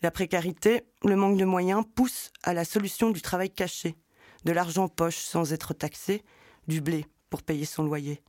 La 0.03 0.11
précarité, 0.11 0.83
le 1.03 1.15
manque 1.15 1.37
de 1.37 1.45
moyens 1.45 1.83
poussent 1.95 2.31
à 2.43 2.53
la 2.53 2.63
solution 2.63 3.09
du 3.09 3.21
travail 3.21 3.49
caché, 3.49 3.95
de 4.43 4.51
l'argent 4.51 4.87
poche 4.87 5.17
sans 5.17 5.51
être 5.51 5.73
taxé, 5.73 6.23
du 6.67 6.79
blé 6.79 7.07
pour 7.29 7.43
payer 7.43 7.65
son 7.65 7.83
loyer. 7.83 8.21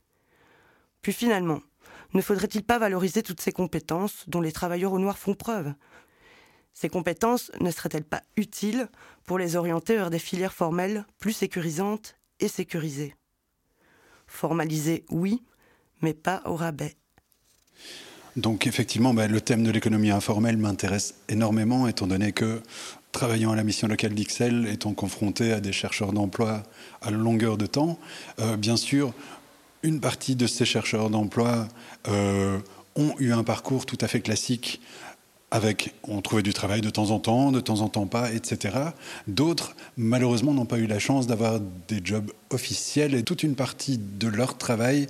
Puis 1.01 1.13
finalement, 1.13 1.61
ne 2.13 2.21
faudrait-il 2.21 2.63
pas 2.63 2.79
valoriser 2.79 3.23
toutes 3.23 3.41
ces 3.41 3.51
compétences 3.51 4.23
dont 4.27 4.41
les 4.41 4.51
travailleurs 4.51 4.93
au 4.93 4.99
noir 4.99 5.17
font 5.17 5.33
preuve? 5.33 5.73
Ces 6.73 6.89
compétences 6.89 7.51
ne 7.59 7.71
seraient-elles 7.71 8.03
pas 8.03 8.21
utiles 8.35 8.87
pour 9.25 9.39
les 9.39 9.55
orienter 9.55 9.95
vers 9.95 10.09
des 10.09 10.19
filières 10.19 10.53
formelles 10.53 11.05
plus 11.19 11.33
sécurisantes 11.33 12.15
et 12.39 12.47
sécurisées? 12.47 13.15
Formaliser, 14.27 15.05
oui, 15.09 15.43
mais 16.01 16.13
pas 16.13 16.41
au 16.45 16.55
rabais. 16.55 16.95
Donc 18.35 18.67
effectivement, 18.67 19.15
bah, 19.15 19.27
le 19.27 19.41
thème 19.41 19.63
de 19.63 19.71
l'économie 19.71 20.11
informelle 20.11 20.57
m'intéresse 20.57 21.15
énormément, 21.27 21.87
étant 21.87 22.05
donné 22.05 22.33
que 22.33 22.61
travaillant 23.11 23.51
à 23.51 23.55
la 23.55 23.63
mission 23.63 23.87
locale 23.87 24.13
d'Ixelles, 24.13 24.67
étant 24.71 24.93
confronté 24.93 25.51
à 25.51 25.59
des 25.59 25.71
chercheurs 25.71 26.13
d'emploi 26.13 26.63
à 27.01 27.11
longueur 27.11 27.57
de 27.57 27.65
temps, 27.65 27.97
euh, 28.39 28.57
bien 28.57 28.77
sûr, 28.77 29.13
une 29.83 29.99
partie 29.99 30.35
de 30.35 30.47
ces 30.47 30.65
chercheurs 30.65 31.09
d'emploi 31.09 31.67
euh, 32.07 32.59
ont 32.95 33.13
eu 33.19 33.31
un 33.31 33.43
parcours 33.43 33.85
tout 33.85 33.97
à 34.01 34.07
fait 34.07 34.21
classique 34.21 34.81
avec, 35.49 35.93
on 36.03 36.21
trouvait 36.21 36.43
du 36.43 36.53
travail 36.53 36.81
de 36.81 36.89
temps 36.89 37.11
en 37.11 37.19
temps, 37.19 37.53
de 37.53 37.61
temps 37.61 37.79
en 37.79 37.87
temps 37.87 38.05
pas, 38.05 38.33
etc. 38.33 38.75
D'autres, 39.27 39.75
malheureusement, 39.95 40.53
n'ont 40.53 40.65
pas 40.65 40.77
eu 40.77 40.87
la 40.87 40.99
chance 40.99 41.25
d'avoir 41.25 41.61
des 41.87 42.01
jobs 42.03 42.29
officiels 42.49 43.15
et 43.15 43.23
toute 43.23 43.43
une 43.43 43.55
partie 43.55 43.97
de 43.97 44.27
leur 44.27 44.57
travail 44.57 45.07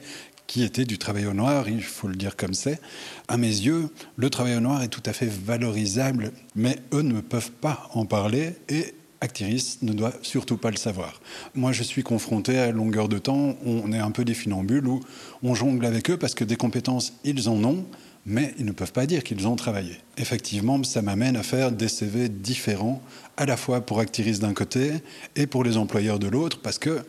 qui 0.48 0.64
était 0.64 0.86
du 0.86 0.98
travail 0.98 1.26
au 1.26 1.34
noir, 1.34 1.68
il 1.70 1.84
faut 1.84 2.08
le 2.08 2.16
dire 2.16 2.36
comme 2.36 2.54
c'est. 2.54 2.80
À 3.28 3.38
mes 3.38 3.48
yeux, 3.48 3.90
le 4.16 4.30
travail 4.30 4.56
au 4.56 4.62
noir 4.62 4.82
est 4.82 4.88
tout 4.88 5.04
à 5.06 5.14
fait 5.14 5.30
valorisable, 5.30 6.32
mais 6.56 6.78
eux 6.94 7.02
ne 7.02 7.20
peuvent 7.22 7.52
pas 7.52 7.90
en 7.94 8.06
parler 8.06 8.56
et 8.70 8.96
Actiris 9.20 9.80
ne 9.82 9.94
doit 9.94 10.14
surtout 10.22 10.58
pas 10.58 10.72
le 10.72 10.78
savoir. 10.78 11.22
Moi, 11.56 11.72
je 11.72 11.84
suis 11.84 12.04
confronté 12.04 12.58
à 12.58 12.72
longueur 12.72 13.10
de 13.10 13.18
temps, 13.18 13.58
on 13.66 13.92
est 13.92 14.00
un 14.00 14.12
peu 14.12 14.24
des 14.24 14.34
funambules 14.34 14.88
où 14.88 15.02
on 15.44 15.56
jongle 15.56 15.86
avec 15.86 16.10
eux 16.10 16.18
parce 16.18 16.34
que 16.34 16.44
des 16.44 16.56
compétences, 16.56 17.14
ils 17.24 17.50
en 17.50 17.64
ont, 17.64 17.86
mais 18.26 18.54
ils 18.60 18.66
ne 18.66 18.72
peuvent 18.72 18.92
pas 18.92 19.06
dire 19.06 19.24
qu'ils 19.24 19.48
ont 19.48 19.56
travaillé. 19.56 19.98
Effectivement, 20.18 20.84
ça 20.84 21.02
m'amène 21.02 21.36
à 21.36 21.44
faire 21.44 21.72
des 21.72 21.88
CV 21.88 22.30
différents, 22.30 23.02
à 23.38 23.46
la 23.46 23.58
fois 23.58 23.82
pour 23.82 24.00
Actiris 24.00 24.40
d'un 24.40 24.54
côté 24.54 24.92
et 25.36 25.48
pour 25.48 25.64
les 25.64 25.78
employeurs 25.78 26.20
de 26.20 26.28
l'autre, 26.28 26.60
parce 26.62 26.78
que, 26.78 27.02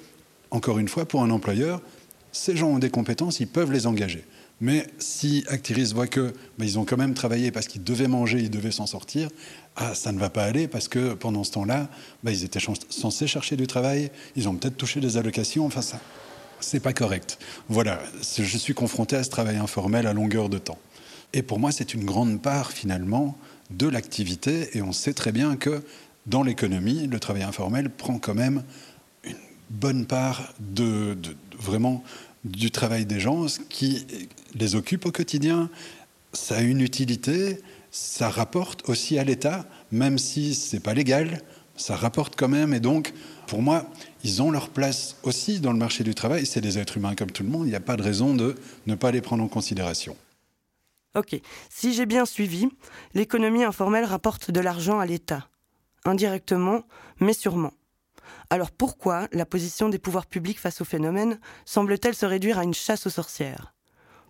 encore 0.50 0.78
une 0.78 0.88
fois, 0.88 1.06
pour 1.06 1.22
un 1.22 1.30
employeur, 1.30 1.82
ces 2.32 2.56
gens 2.56 2.68
ont 2.68 2.78
des 2.78 2.90
compétences, 2.90 3.40
ils 3.40 3.48
peuvent 3.48 3.72
les 3.72 3.86
engager. 3.86 4.24
Mais 4.60 4.86
si 4.98 5.44
Actiris 5.48 5.92
voit 5.92 6.08
que 6.08 6.32
ben, 6.58 6.64
ils 6.64 6.78
ont 6.78 6.84
quand 6.84 6.96
même 6.96 7.14
travaillé 7.14 7.52
parce 7.52 7.68
qu'ils 7.68 7.84
devaient 7.84 8.08
manger, 8.08 8.40
ils 8.40 8.50
devaient 8.50 8.72
s'en 8.72 8.86
sortir, 8.86 9.28
ah, 9.76 9.94
ça 9.94 10.10
ne 10.10 10.18
va 10.18 10.30
pas 10.30 10.44
aller 10.44 10.66
parce 10.66 10.88
que 10.88 11.14
pendant 11.14 11.44
ce 11.44 11.52
temps-là, 11.52 11.88
ben, 12.24 12.32
ils 12.32 12.44
étaient 12.44 12.60
censés 12.90 13.26
chercher 13.28 13.56
du 13.56 13.66
travail, 13.68 14.10
ils 14.34 14.48
ont 14.48 14.54
peut-être 14.54 14.76
touché 14.76 15.00
des 15.00 15.16
allocations, 15.16 15.64
enfin 15.64 15.82
ça, 15.82 16.00
c'est 16.60 16.80
pas 16.80 16.92
correct. 16.92 17.38
Voilà, 17.68 18.00
je 18.20 18.58
suis 18.58 18.74
confronté 18.74 19.14
à 19.14 19.22
ce 19.22 19.30
travail 19.30 19.56
informel 19.56 20.08
à 20.08 20.12
longueur 20.12 20.48
de 20.48 20.58
temps. 20.58 20.78
Et 21.32 21.42
pour 21.42 21.60
moi, 21.60 21.70
c'est 21.70 21.94
une 21.94 22.04
grande 22.04 22.40
part 22.42 22.72
finalement 22.72 23.36
de 23.70 23.86
l'activité, 23.86 24.76
et 24.76 24.82
on 24.82 24.92
sait 24.92 25.12
très 25.12 25.30
bien 25.30 25.56
que 25.56 25.82
dans 26.26 26.42
l'économie, 26.42 27.06
le 27.06 27.20
travail 27.20 27.42
informel 27.42 27.90
prend 27.90 28.18
quand 28.18 28.34
même 28.34 28.64
une 29.24 29.36
bonne 29.70 30.06
part 30.06 30.52
de, 30.58 31.16
vraiment 31.58 32.02
du 32.44 32.70
travail 32.70 33.06
des 33.06 33.20
gens, 33.20 33.48
ce 33.48 33.60
qui 33.60 34.06
les 34.54 34.74
occupe 34.74 35.06
au 35.06 35.12
quotidien. 35.12 35.70
Ça 36.32 36.56
a 36.56 36.60
une 36.60 36.80
utilité, 36.80 37.60
ça 37.90 38.28
rapporte 38.28 38.88
aussi 38.88 39.18
à 39.18 39.24
l'État, 39.24 39.66
même 39.90 40.18
si 40.18 40.54
ce 40.54 40.76
n'est 40.76 40.80
pas 40.80 40.94
légal, 40.94 41.42
ça 41.76 41.96
rapporte 41.96 42.34
quand 42.36 42.48
même. 42.48 42.74
Et 42.74 42.80
donc, 42.80 43.12
pour 43.46 43.62
moi, 43.62 43.86
ils 44.24 44.42
ont 44.42 44.50
leur 44.50 44.68
place 44.68 45.16
aussi 45.22 45.60
dans 45.60 45.72
le 45.72 45.78
marché 45.78 46.04
du 46.04 46.14
travail. 46.14 46.44
C'est 46.44 46.60
des 46.60 46.78
êtres 46.78 46.98
humains 46.98 47.14
comme 47.14 47.30
tout 47.30 47.42
le 47.42 47.48
monde. 47.48 47.66
Il 47.66 47.70
n'y 47.70 47.76
a 47.76 47.80
pas 47.80 47.96
de 47.96 48.02
raison 48.02 48.34
de 48.34 48.56
ne 48.86 48.94
pas 48.94 49.10
les 49.10 49.20
prendre 49.20 49.42
en 49.42 49.48
considération. 49.48 50.16
Ok, 51.14 51.40
si 51.70 51.94
j'ai 51.94 52.06
bien 52.06 52.26
suivi, 52.26 52.68
l'économie 53.14 53.64
informelle 53.64 54.04
rapporte 54.04 54.50
de 54.50 54.60
l'argent 54.60 54.98
à 54.98 55.06
l'État. 55.06 55.48
Indirectement, 56.04 56.82
mais 57.20 57.32
sûrement. 57.32 57.72
Alors 58.50 58.70
pourquoi 58.70 59.28
la 59.32 59.46
position 59.46 59.88
des 59.88 59.98
pouvoirs 59.98 60.26
publics 60.26 60.58
face 60.58 60.80
au 60.80 60.84
phénomène 60.84 61.38
semble-t-elle 61.64 62.14
se 62.14 62.26
réduire 62.26 62.58
à 62.58 62.64
une 62.64 62.74
chasse 62.74 63.06
aux 63.06 63.10
sorcières? 63.10 63.74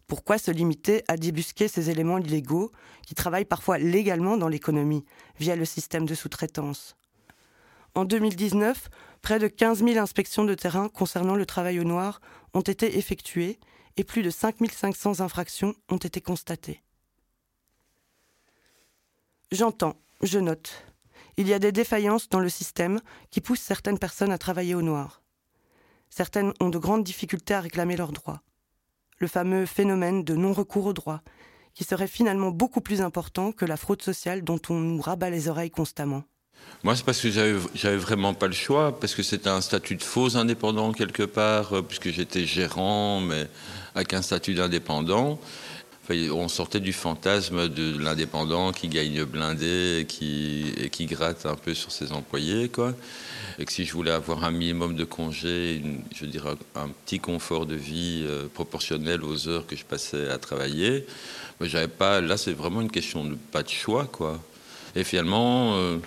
Pourquoi 0.07 0.39
se 0.39 0.51
limiter 0.51 1.05
à 1.07 1.17
débusquer 1.17 1.69
ces 1.69 1.91
éléments 1.91 2.19
illégaux 2.19 2.73
qui 3.07 3.15
travaillent 3.15 3.45
parfois 3.45 3.79
légalement 3.79 4.37
dans 4.37 4.49
l'économie 4.49 5.05
via 5.39 5.55
le 5.55 5.67
système 5.67 6.07
de 6.07 6.15
sous-traitance? 6.15 6.97
En 7.95 8.05
2019, 8.05 8.89
près 9.23 9.39
de 9.39 9.49
15 9.49 9.85
000 9.85 9.99
inspections 9.99 10.45
de 10.45 10.55
terrain 10.55 10.89
concernant 10.89 11.35
le 11.35 11.45
travail 11.45 11.79
au 11.81 11.85
noir 11.85 12.21
ont 12.55 12.63
été 12.63 12.97
effectuées 12.97 13.59
et 13.97 14.05
plus 14.05 14.23
de 14.23 14.31
5 14.31 14.57
500 14.71 15.21
infractions 15.21 15.75
ont 15.91 15.97
été 15.97 16.21
constatées. 16.21 16.83
J'entends, 19.51 19.97
je 20.23 20.39
note 20.39 20.85
il 21.39 21.47
y 21.47 21.55
a 21.55 21.61
des 21.61 21.73
défaillances 21.73 22.29
dans 22.29 22.41
le 22.41 22.49
système 22.49 23.01
qui 23.31 23.41
poussent 23.41 23.61
certaines 23.61 23.99
personnes 23.99 24.33
à 24.33 24.39
travailler 24.39 24.75
au 24.75 24.83
noir. 24.83 25.23
Certaines 26.11 26.53
ont 26.61 26.69
de 26.69 26.79
grandes 26.79 27.05
difficultés 27.05 27.55
à 27.55 27.61
réclamer 27.61 27.97
leurs 27.97 28.13
droits. 28.13 28.43
Le 29.19 29.29
fameux 29.29 29.65
phénomène 29.65 30.25
de 30.25 30.35
non-recours 30.35 30.87
aux 30.87 30.93
droits, 30.93 31.23
qui 31.75 31.85
serait 31.85 32.09
finalement 32.09 32.51
beaucoup 32.51 32.81
plus 32.81 33.01
important 33.01 33.53
que 33.53 33.65
la 33.65 33.77
fraude 33.77 34.03
sociale 34.03 34.43
dont 34.43 34.61
on 34.69 34.75
nous 34.75 35.01
rabat 35.01 35.31
les 35.31 35.49
oreilles 35.49 35.71
constamment. 35.71 36.25
Moi, 36.83 36.97
c'est 36.97 37.05
parce 37.05 37.21
que 37.21 37.31
j'avais 37.31 37.97
vraiment 37.97 38.35
pas 38.35 38.49
le 38.49 38.53
choix, 38.53 38.99
parce 38.99 39.15
que 39.15 39.23
c'était 39.23 39.49
un 39.49 39.61
statut 39.61 39.95
de 39.95 40.03
faux 40.03 40.37
indépendant 40.37 40.93
quelque 40.93 41.23
part, 41.23 41.73
euh, 41.73 41.83
puisque 41.83 42.11
j'étais 42.11 42.47
gérant, 42.47 43.21
mais 43.21 43.47
avec 43.95 44.13
un 44.13 44.23
statut 44.23 44.55
d'indépendant 44.55 45.39
on 46.11 46.49
sortait 46.49 46.81
du 46.81 46.93
fantasme 46.93 47.69
de 47.69 47.99
l'indépendant 47.99 48.73
qui 48.73 48.89
gagne 48.89 49.25
blindé 49.25 50.01
et 50.01 50.05
qui, 50.07 51.07
gratte 51.07 51.47
un 51.47 51.55
peu 51.55 51.75
sur 51.75 51.93
ses 51.93 52.13
employés. 52.13 52.69
Quoi. 52.69 52.95
Et 53.59 53.65
que 53.65 53.73
si 53.73 53.85
je 53.85 53.93
voulais 53.93 54.11
avoir 54.11 54.45
un 54.45 54.51
minimum 54.51 54.95
de 54.95 55.05
congé, 55.05 55.83
je 56.15 56.25
dirais 56.27 56.55
un 56.75 56.89
petit 56.89 57.19
confort 57.19 57.67
de 57.67 57.75
vie 57.75 58.25
euh, 58.27 58.47
proportionnel 58.53 59.23
aux 59.25 59.49
heures 59.49 59.67
que 59.67 59.77
je 59.77 59.85
passais 59.85 60.29
à 60.29 60.39
travailler, 60.39 61.05
mais 61.61 61.69
j'avais 61.69 61.89
pas. 61.89 62.21
Là, 62.21 62.37
c'est 62.37 62.53
vraiment 62.53 62.81
une 62.81 62.91
question 62.91 63.25
de 63.25 63.35
pas 63.35 63.63
de 63.63 63.69
choix. 63.69 64.07
Quoi. 64.07 64.41
Et 64.97 65.05
finalement. 65.05 65.77
Euh, 65.77 65.99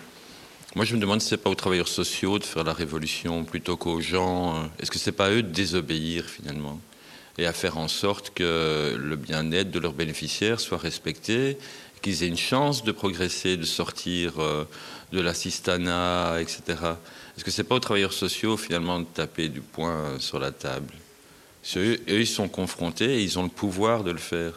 moi, 0.73 0.85
je 0.85 0.95
me 0.95 1.01
demande 1.01 1.19
si 1.19 1.27
c'est 1.27 1.35
pas 1.35 1.49
aux 1.49 1.55
travailleurs 1.55 1.89
sociaux 1.89 2.39
de 2.39 2.45
faire 2.45 2.63
la 2.63 2.71
révolution 2.71 3.43
plutôt 3.43 3.75
qu'aux 3.75 3.99
gens. 3.99 4.55
Euh, 4.55 4.67
est-ce 4.79 4.89
que 4.89 4.99
c'est 4.99 5.11
pas 5.11 5.29
eux 5.29 5.43
de 5.43 5.49
désobéir 5.49 6.23
finalement? 6.23 6.79
Et 7.41 7.47
à 7.47 7.53
faire 7.53 7.77
en 7.79 7.87
sorte 7.87 8.31
que 8.35 8.95
le 8.97 9.15
bien-être 9.15 9.71
de 9.71 9.79
leurs 9.79 9.93
bénéficiaires 9.93 10.59
soit 10.59 10.77
respecté, 10.77 11.57
qu'ils 12.03 12.23
aient 12.23 12.27
une 12.27 12.37
chance 12.37 12.83
de 12.83 12.91
progresser, 12.91 13.57
de 13.57 13.65
sortir 13.65 14.39
euh, 14.39 14.63
de 15.11 15.21
l'assistanat, 15.21 16.39
etc. 16.39 16.61
Est-ce 17.35 17.43
que 17.43 17.49
c'est 17.49 17.63
pas 17.63 17.75
aux 17.75 17.79
travailleurs 17.79 18.13
sociaux 18.13 18.57
finalement 18.57 18.99
de 18.99 19.05
taper 19.05 19.49
du 19.49 19.61
poing 19.61 20.19
sur 20.19 20.37
la 20.37 20.51
table? 20.51 20.93
Eux, 21.75 21.99
ils 22.07 22.27
sont 22.27 22.47
confrontés 22.47 23.19
et 23.19 23.23
ils 23.23 23.39
ont 23.39 23.43
le 23.43 23.49
pouvoir 23.49 24.03
de 24.03 24.11
le 24.11 24.19
faire. 24.19 24.53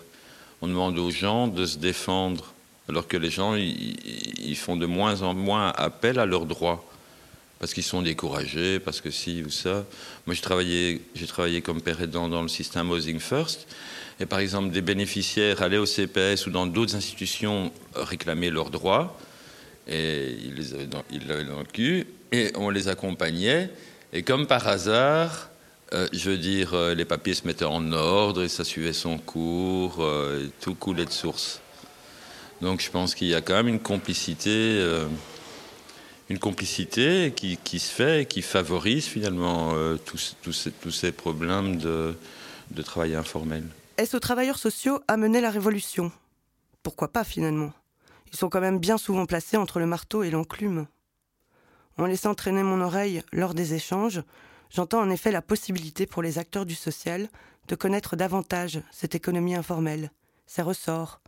On 0.61 0.69
demande 0.69 0.99
aux 0.99 1.11
gens 1.11 1.49
de 1.49 1.64
se 1.64 1.79
défendre, 1.79 2.53
alors 2.88 3.09
que 3.09 3.17
les 3.17 3.31
gens, 3.31 3.55
ils 3.55 4.57
font 4.57 4.76
de 4.76 4.87
moins 4.87 5.23
en 5.23 5.33
moins 5.33 5.73
appel 5.76 6.19
à 6.19 6.26
leurs 6.26 6.47
droits 6.47 6.85
parce 7.64 7.73
qu'ils 7.73 7.83
sont 7.83 8.02
découragés, 8.02 8.78
parce 8.78 9.00
que 9.00 9.11
si 9.11 9.42
ou 9.42 9.49
ça. 9.49 9.87
Moi, 10.26 10.35
j'ai 10.35 10.42
travaillé, 10.42 11.00
travaillé 11.26 11.62
comme 11.62 11.80
père 11.80 11.99
aidant 12.02 12.28
dans 12.28 12.42
le 12.42 12.49
système 12.49 12.90
Housing 12.90 13.18
First. 13.18 13.66
Et 14.21 14.26
par 14.26 14.40
exemple, 14.40 14.71
des 14.71 14.83
bénéficiaires 14.83 15.62
allaient 15.62 15.78
au 15.78 15.87
CPS 15.87 16.47
ou 16.47 16.50
dans 16.50 16.66
d'autres 16.66 16.94
institutions 16.94 17.73
réclamer 17.94 18.50
leurs 18.50 18.68
droits. 18.68 19.18
Et 19.88 20.37
ils 20.44 20.52
les 20.52 20.75
avaient 20.75 20.85
dans, 20.85 21.02
l'avaient 21.26 21.47
dans 21.47 21.61
le 21.61 21.64
cul. 21.64 22.06
Et 22.33 22.52
on 22.54 22.68
les 22.68 22.88
accompagnait. 22.88 23.71
Et 24.12 24.23
comme 24.23 24.47
par 24.47 24.68
hasard, 24.68 25.49
euh, 25.94 26.06
je 26.12 26.33
veux 26.33 26.37
dire, 26.37 26.75
euh, 26.75 26.94
les 26.94 27.06
papiers 27.06 27.33
se 27.33 27.47
mettaient 27.47 27.64
en 27.64 27.92
ordre 27.92 28.42
et 28.42 28.49
ça 28.49 28.64
suivait 28.64 28.92
son 28.92 29.16
cours. 29.16 30.00
Euh, 30.00 30.49
tout 30.60 30.75
coulait 30.75 31.06
de 31.06 31.12
source. 31.12 31.62
Donc 32.60 32.82
je 32.82 32.91
pense 32.91 33.15
qu'il 33.15 33.28
y 33.28 33.34
a 33.34 33.41
quand 33.41 33.54
même 33.54 33.69
une 33.69 33.80
complicité 33.80 35.06
une 36.30 36.39
complicité 36.39 37.32
qui, 37.34 37.78
se 37.78 37.93
fait 37.93 38.23
et 38.23 38.26
qui 38.26 38.43
favorise 38.43 39.06
finalement 39.06 39.73
euh, 39.75 39.97
tous, 39.97 40.37
tous, 40.43 40.52
ces, 40.52 40.71
tous, 40.71 40.91
ces, 40.91 41.13
problèmes 41.13 41.76
de, 41.76 42.17
de 42.71 42.82
travail 42.82 43.15
informel. 43.15 43.65
Est-ce 43.97 44.17
aux 44.17 44.21
travailleurs 44.21 44.58
sociaux 44.58 45.00
à 45.06 45.17
mener 45.17 45.41
la 45.41 45.50
révolution? 45.50 46.10
Pourquoi 46.82 47.08
pas 47.08 47.25
finalement? 47.25 47.73
Ils 48.32 48.37
sont 48.37 48.49
quand 48.49 48.60
même 48.60 48.78
bien 48.78 48.99
souvent 48.99 49.26
placés 49.26 49.56
entre 49.56 49.78
le 49.78 49.87
marteau 49.87 50.23
et 50.23 50.30
l'enclume. 50.30 50.87
En 51.99 52.06
laissant 52.06 52.34
traîner 52.34 52.63
mon 52.63 52.80
oreille 52.80 53.23
lors 53.32 53.54
des 53.54 53.75
échanges, 53.75 54.23
j'entends 54.71 55.00
en 55.00 55.10
effet 55.10 55.30
la 55.30 55.43
possibilité 55.43 56.06
pour 56.06 56.23
les 56.23 56.39
acteurs 56.39 56.67
du 56.67 56.75
social 56.75 57.28
de 57.69 57.76
connaître 57.76 58.17
davantage 58.17 58.80
cette 58.91 59.15
économie 59.15 59.54
informelle, 59.54 60.10
ses 60.47 60.63
ressorts, 60.63 61.21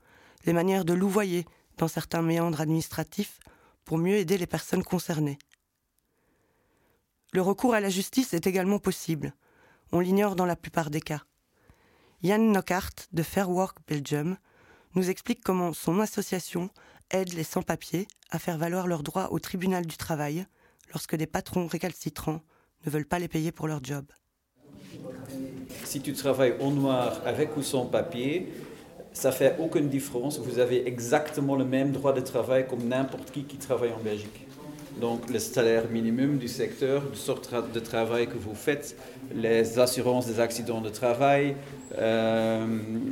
les 0.44 0.52
manières 0.52 0.84
de 0.84 0.94
louvoyer 0.94 1.46
dans 1.78 1.88
certains 1.88 2.22
méandres 2.22 2.60
administratifs 2.60 3.38
pour 3.86 3.96
mieux 3.96 4.16
aider 4.16 4.36
les 4.36 4.46
personnes 4.46 4.82
concernées. 4.82 5.38
Le 7.32 7.40
recours 7.40 7.72
à 7.72 7.80
la 7.80 7.88
justice 7.88 8.34
est 8.34 8.46
également 8.46 8.78
possible. 8.78 9.32
On 9.92 10.00
l'ignore 10.00 10.36
dans 10.36 10.44
la 10.44 10.56
plupart 10.56 10.90
des 10.90 11.00
cas. 11.00 11.22
Yann 12.22 12.52
Knockhart 12.52 13.08
de 13.12 13.22
Fair 13.22 13.48
Work 13.48 13.78
Belgium 13.86 14.36
nous 14.94 15.08
explique 15.08 15.42
comment 15.42 15.72
son 15.72 16.00
association 16.00 16.68
aide 17.10 17.32
les 17.32 17.44
sans-papiers 17.44 18.08
à 18.30 18.38
faire 18.38 18.58
valoir 18.58 18.88
leurs 18.88 19.04
droits 19.04 19.32
au 19.32 19.38
tribunal 19.38 19.86
du 19.86 19.96
travail 19.96 20.46
lorsque 20.90 21.14
des 21.14 21.26
patrons 21.26 21.66
récalcitrants 21.66 22.42
ne 22.84 22.90
veulent 22.90 23.06
pas 23.06 23.20
les 23.20 23.28
payer 23.28 23.52
pour 23.52 23.68
leur 23.68 23.84
job. 23.84 24.06
Si 25.84 26.00
tu 26.00 26.12
travailles 26.12 26.56
au 26.58 26.70
noir 26.70 27.20
avec 27.24 27.56
ou 27.56 27.62
sans 27.62 27.86
papier, 27.86 28.52
ça 29.16 29.32
fait 29.32 29.56
aucune 29.58 29.88
différence. 29.88 30.38
Vous 30.38 30.58
avez 30.58 30.86
exactement 30.86 31.56
le 31.56 31.64
même 31.64 31.90
droit 31.90 32.12
de 32.12 32.20
travail 32.20 32.66
comme 32.68 32.86
n'importe 32.86 33.30
qui 33.30 33.44
qui 33.44 33.56
travaille 33.56 33.90
en 33.90 34.02
Belgique. 34.04 34.46
Donc 35.00 35.30
le 35.30 35.38
salaire 35.38 35.88
minimum 35.90 36.36
du 36.36 36.48
secteur, 36.48 37.02
de 37.10 37.16
sorte 37.16 37.50
de 37.72 37.80
travail 37.80 38.26
que 38.26 38.36
vous 38.36 38.54
faites, 38.54 38.94
les 39.34 39.78
assurances 39.78 40.26
des 40.26 40.38
accidents 40.38 40.82
de 40.82 40.90
travail, 40.90 41.56
euh, 41.98 42.66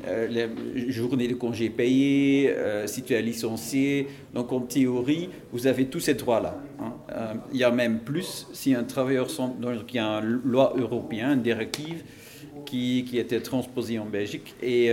euh, 0.06 0.26
les 0.28 0.92
journées 0.92 1.26
de 1.26 1.34
congés 1.34 1.70
payés, 1.70 2.50
euh, 2.50 2.86
si 2.86 3.02
tu 3.02 3.14
es 3.14 3.22
licencié. 3.22 4.08
Donc 4.34 4.52
en 4.52 4.60
théorie, 4.60 5.30
vous 5.52 5.66
avez 5.66 5.86
tous 5.86 6.00
ces 6.00 6.14
droits-là. 6.14 6.54
Hein. 6.80 7.38
il 7.50 7.58
y 7.58 7.64
a 7.64 7.70
même 7.70 8.00
plus 8.00 8.46
si 8.52 8.74
un 8.74 8.84
travailleur, 8.84 9.28
donc 9.58 9.90
il 9.90 9.96
y 9.96 9.98
a 9.98 10.20
une 10.20 10.42
loi 10.44 10.74
européenne, 10.76 11.38
une 11.38 11.42
directive 11.42 12.02
qui, 12.66 13.06
qui 13.08 13.18
était 13.18 13.40
transposée 13.40 13.98
en 13.98 14.06
Belgique 14.06 14.54
et 14.62 14.90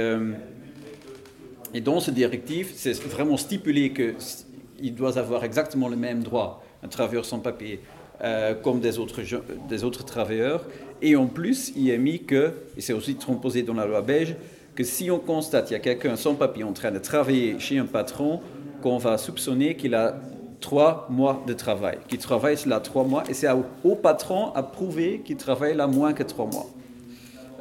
et 1.74 1.82
dans 1.82 2.00
ce 2.00 2.12
directive, 2.12 2.72
c'est 2.76 2.94
vraiment 3.04 3.38
stipulé 3.38 3.94
qu'il 3.94 4.96
doit 4.96 5.18
avoir 5.18 5.44
exactement 5.44 5.88
le 5.88 5.96
même 5.96 6.24
droit, 6.24 6.64
un 6.84 6.88
travailleur 6.88 7.26
sans 7.26 7.40
papier, 7.40 7.80
euh, 8.24 8.54
comme 8.54 8.80
des 8.80 9.00
autres, 9.00 9.22
des 9.70 9.84
autres 9.84 10.04
travailleurs. 10.04 10.66
Et 11.02 11.16
en 11.16 11.28
plus, 11.28 11.72
il 11.76 11.90
est 11.90 11.98
mis 11.98 12.24
que, 12.24 12.54
et 12.78 12.82
c'est 12.82 12.94
aussi 12.94 13.16
transposé 13.16 13.64
dans 13.64 13.74
la 13.74 13.86
loi 13.86 14.02
belge, 14.02 14.36
que 14.76 14.84
si 14.84 15.10
on 15.10 15.20
constate 15.20 15.66
qu'il 15.66 15.74
y 15.74 15.80
a 15.80 15.80
quelqu'un 15.80 16.16
sans 16.16 16.36
papier 16.36 16.64
en 16.64 16.74
train 16.74 16.92
de 16.92 17.00
travailler 17.00 17.60
chez 17.60 17.78
un 17.78 17.86
patron, 17.86 18.42
qu'on 18.82 18.98
va 18.98 19.18
soupçonner 19.18 19.76
qu'il 19.76 19.96
a 19.96 20.20
trois 20.60 21.08
mois 21.10 21.44
de 21.48 21.54
travail, 21.54 21.98
qu'il 22.08 22.20
travaille 22.20 22.58
là 22.66 22.80
trois 22.80 23.04
mois, 23.04 23.24
et 23.30 23.34
c'est 23.34 23.48
au 23.84 23.96
patron 23.96 24.52
à 24.54 24.64
prouver 24.64 25.22
qu'il 25.26 25.38
travaille 25.38 25.76
là 25.76 25.88
moins 25.88 26.14
que 26.14 26.24
trois 26.24 26.46
mois. 26.46 26.68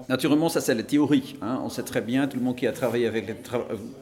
Naturellement, 0.09 0.49
ça 0.49 0.61
c'est 0.61 0.75
la 0.75 0.83
théorie. 0.83 1.37
Hein. 1.43 1.61
On 1.65 1.69
sait 1.69 1.83
très 1.83 2.01
bien, 2.01 2.27
tout 2.27 2.37
le 2.37 2.43
monde 2.43 2.57
qui 2.57 2.67
a 2.67 2.73
travaillé 2.73 3.07
avec 3.07 3.27
les 3.27 3.37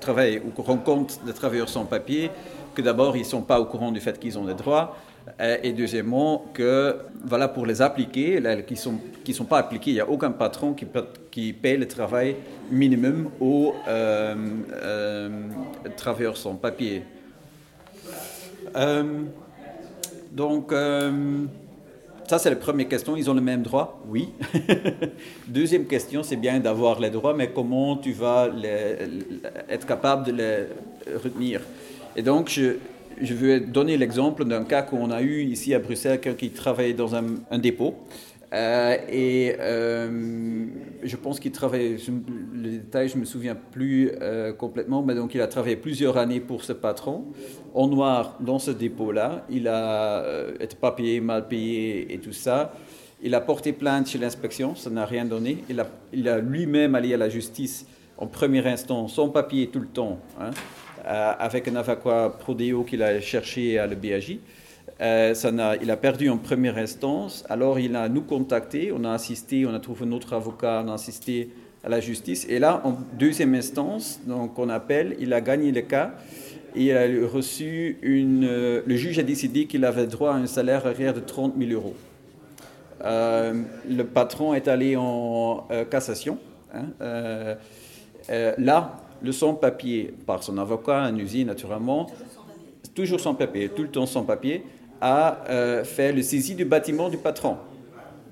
travail 0.00 0.40
ou 0.44 0.62
rencontre 0.62 1.22
des 1.24 1.32
travailleurs 1.32 1.68
sans 1.68 1.84
papier, 1.84 2.30
que 2.74 2.82
d'abord 2.82 3.16
ils 3.16 3.20
ne 3.20 3.26
sont 3.26 3.42
pas 3.42 3.60
au 3.60 3.66
courant 3.66 3.92
du 3.92 4.00
fait 4.00 4.18
qu'ils 4.18 4.38
ont 4.38 4.44
des 4.44 4.54
droits, 4.54 4.96
euh, 5.40 5.58
et 5.62 5.72
deuxièmement 5.72 6.46
que 6.54 6.96
voilà 7.24 7.48
pour 7.48 7.66
les 7.66 7.82
appliquer, 7.82 8.40
qui 8.66 8.74
ne 8.74 8.78
sont, 8.78 8.94
qui 9.24 9.34
sont 9.34 9.44
pas 9.44 9.58
appliqués, 9.58 9.90
il 9.90 9.94
n'y 9.94 10.00
a 10.00 10.08
aucun 10.08 10.30
patron 10.30 10.72
qui, 10.72 10.86
qui 11.30 11.52
paye 11.52 11.76
le 11.76 11.86
travail 11.86 12.36
minimum 12.70 13.30
aux 13.40 13.74
euh, 13.86 14.34
euh, 14.72 15.30
travailleurs 15.96 16.36
sans 16.36 16.54
papier. 16.54 17.02
donc 20.32 20.72
ça, 22.28 22.38
c'est 22.38 22.50
la 22.50 22.56
première 22.56 22.88
question. 22.88 23.16
Ils 23.16 23.30
ont 23.30 23.34
le 23.34 23.40
même 23.40 23.62
droit? 23.62 24.02
Oui. 24.06 24.28
Deuxième 25.48 25.86
question, 25.86 26.22
c'est 26.22 26.36
bien 26.36 26.60
d'avoir 26.60 27.00
les 27.00 27.08
droits, 27.08 27.32
mais 27.32 27.50
comment 27.50 27.96
tu 27.96 28.12
vas 28.12 28.50
être 29.68 29.86
capable 29.86 30.26
de 30.26 30.32
les 30.32 31.16
retenir? 31.16 31.62
Et 32.16 32.22
donc, 32.22 32.50
je, 32.50 32.76
je 33.18 33.32
vais 33.32 33.60
donner 33.60 33.96
l'exemple 33.96 34.44
d'un 34.44 34.64
cas 34.64 34.82
qu'on 34.82 35.10
a 35.10 35.22
eu 35.22 35.42
ici 35.42 35.74
à 35.74 35.78
Bruxelles, 35.78 36.20
quelqu'un 36.20 36.38
qui 36.38 36.50
travaillait 36.50 36.92
dans 36.92 37.14
un, 37.14 37.24
un 37.50 37.58
dépôt. 37.58 37.94
Euh, 38.52 38.96
et 39.10 39.56
euh, 39.60 40.66
je 41.02 41.16
pense 41.16 41.38
qu'il 41.38 41.52
travaille, 41.52 41.98
je, 41.98 42.10
les 42.54 42.78
détails 42.78 43.08
je 43.08 43.16
ne 43.16 43.20
me 43.20 43.26
souviens 43.26 43.54
plus 43.54 44.10
euh, 44.22 44.54
complètement, 44.54 45.02
mais 45.02 45.14
donc 45.14 45.34
il 45.34 45.40
a 45.42 45.46
travaillé 45.46 45.76
plusieurs 45.76 46.16
années 46.16 46.40
pour 46.40 46.64
ce 46.64 46.72
patron, 46.72 47.26
en 47.74 47.88
noir 47.88 48.36
dans 48.40 48.58
ce 48.58 48.70
dépôt-là. 48.70 49.44
Il 49.50 49.68
a 49.68 50.24
été 50.60 50.76
pas 50.76 50.92
payé, 50.92 51.20
mal 51.20 51.46
payé 51.46 52.12
et 52.12 52.18
tout 52.18 52.32
ça. 52.32 52.74
Il 53.20 53.34
a 53.34 53.40
porté 53.40 53.72
plainte 53.72 54.06
chez 54.06 54.18
l'inspection, 54.18 54.74
ça 54.74 54.90
n'a 54.90 55.04
rien 55.04 55.24
donné. 55.24 55.58
Il 56.12 56.28
a, 56.28 56.38
lui-même 56.38 56.94
allé 56.94 57.12
à 57.12 57.16
la 57.16 57.28
justice 57.28 57.86
en 58.16 58.26
première 58.26 58.66
instance, 58.66 59.14
sans 59.14 59.28
papier 59.28 59.68
tout 59.68 59.80
le 59.80 59.86
temps, 59.86 60.18
hein, 60.40 60.50
avec 61.04 61.68
un 61.68 61.76
avocat 61.76 62.32
prodéo 62.38 62.82
qu'il 62.82 63.02
a 63.02 63.20
cherché 63.20 63.78
à 63.78 63.86
le 63.86 63.94
BAJ. 63.94 64.38
Euh, 65.00 65.32
il 65.80 65.90
a 65.90 65.96
perdu 65.96 66.28
en 66.28 66.38
première 66.38 66.76
instance, 66.76 67.44
alors 67.48 67.78
il 67.78 67.94
a 67.94 68.08
nous 68.08 68.22
contacté, 68.22 68.92
on 68.92 69.04
a 69.04 69.12
assisté, 69.12 69.64
on 69.64 69.72
a 69.72 69.78
trouvé 69.78 70.06
notre 70.06 70.32
avocat, 70.32 70.82
on 70.84 70.90
a 70.90 70.94
assisté 70.94 71.50
à 71.84 71.88
la 71.88 72.00
justice. 72.00 72.46
Et 72.48 72.58
là, 72.58 72.80
en 72.84 72.96
deuxième 73.16 73.54
instance, 73.54 74.20
donc 74.26 74.58
on 74.58 74.68
appelle, 74.68 75.16
il 75.20 75.32
a 75.32 75.40
gagné 75.40 75.70
le 75.70 75.82
cas 75.82 76.14
et 76.74 76.86
il 76.86 76.92
a 76.96 77.06
reçu 77.28 77.98
une. 78.02 78.44
le 78.84 78.96
juge 78.96 79.20
a 79.20 79.22
décidé 79.22 79.66
qu'il 79.66 79.84
avait 79.84 80.06
droit 80.06 80.32
à 80.32 80.36
un 80.36 80.46
salaire 80.46 80.84
arrière 80.86 81.14
de 81.14 81.20
30 81.20 81.54
000 81.56 81.70
euros. 81.70 81.94
Euh, 83.04 83.62
le 83.88 84.02
patron 84.02 84.54
est 84.54 84.66
allé 84.66 84.96
en 84.96 85.68
euh, 85.70 85.84
cassation. 85.84 86.38
hein, 86.74 87.56
là, 88.58 88.96
le 89.22 89.32
sans-papier, 89.32 90.12
par 90.26 90.42
son 90.42 90.58
avocat, 90.58 91.02
un 91.02 91.16
usine 91.16 91.46
naturellement, 91.46 92.08
toujours 92.94 93.20
sans 93.20 93.34
papier, 93.34 93.68
tout 93.68 93.82
le 93.82 93.88
temps 93.88 94.06
sans 94.06 94.24
papier, 94.24 94.64
a 95.00 95.44
euh, 95.48 95.84
fait 95.84 96.12
le 96.12 96.22
saisie 96.22 96.54
du 96.54 96.64
bâtiment 96.64 97.08
du 97.08 97.16
patron. 97.16 97.56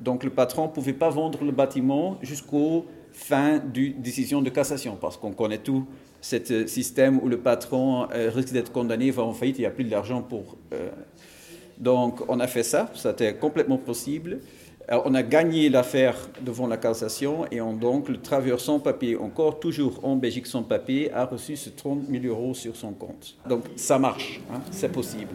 Donc 0.01 0.25
le 0.25 0.31
patron 0.31 0.65
ne 0.65 0.73
pouvait 0.73 0.93
pas 0.93 1.11
vendre 1.11 1.43
le 1.45 1.53
bâtiment 1.53 2.19
jusqu'au 2.23 2.87
fin 3.13 3.59
du 3.59 3.91
décision 3.91 4.43
de 4.43 4.51
cassation, 4.51 4.97
parce 5.01 5.17
qu'on 5.17 5.33
connaît 5.33 5.59
tout 5.59 5.87
ce 6.21 6.67
système 6.67 7.19
où 7.23 7.29
le 7.29 7.39
patron 7.39 8.09
euh, 8.13 8.31
risque 8.35 8.53
d'être 8.53 8.73
condamné, 8.73 9.11
va 9.11 9.23
en 9.23 9.33
faillite, 9.33 9.59
il 9.59 9.63
n'y 9.63 9.67
a 9.67 9.71
plus 9.71 9.85
d'argent 9.85 10.23
pour... 10.23 10.57
euh, 10.73 10.91
donc 11.79 12.23
on 12.29 12.41
a 12.41 12.47
fait 12.47 12.63
ça, 12.63 12.91
c'était 12.95 13.35
complètement 13.35 13.79
possible. 13.79 14.41
Euh, 14.91 15.01
on 15.05 15.15
a 15.15 15.23
gagné 15.23 15.69
l'affaire 15.69 16.17
devant 16.41 16.67
la 16.67 16.77
cassation 16.77 17.47
et 17.51 17.61
on, 17.61 17.73
donc 17.73 18.09
le 18.09 18.19
travailleur 18.19 18.61
sans 18.61 18.79
papier, 18.79 19.17
encore 19.17 19.61
toujours 19.61 20.01
en 20.05 20.17
Belgique 20.17 20.47
sans 20.47 20.63
papier, 20.63 21.13
a 21.13 21.27
reçu 21.27 21.57
ce 21.57 21.71
30 21.71 22.07
000 22.09 22.25
euros 22.25 22.55
sur 22.55 22.77
son 22.77 22.93
compte. 22.93 23.37
Donc 23.49 23.65
ça 23.77 23.99
marche, 23.99 24.41
hein, 24.53 24.61
c'est 24.71 24.93
possible. 24.93 25.35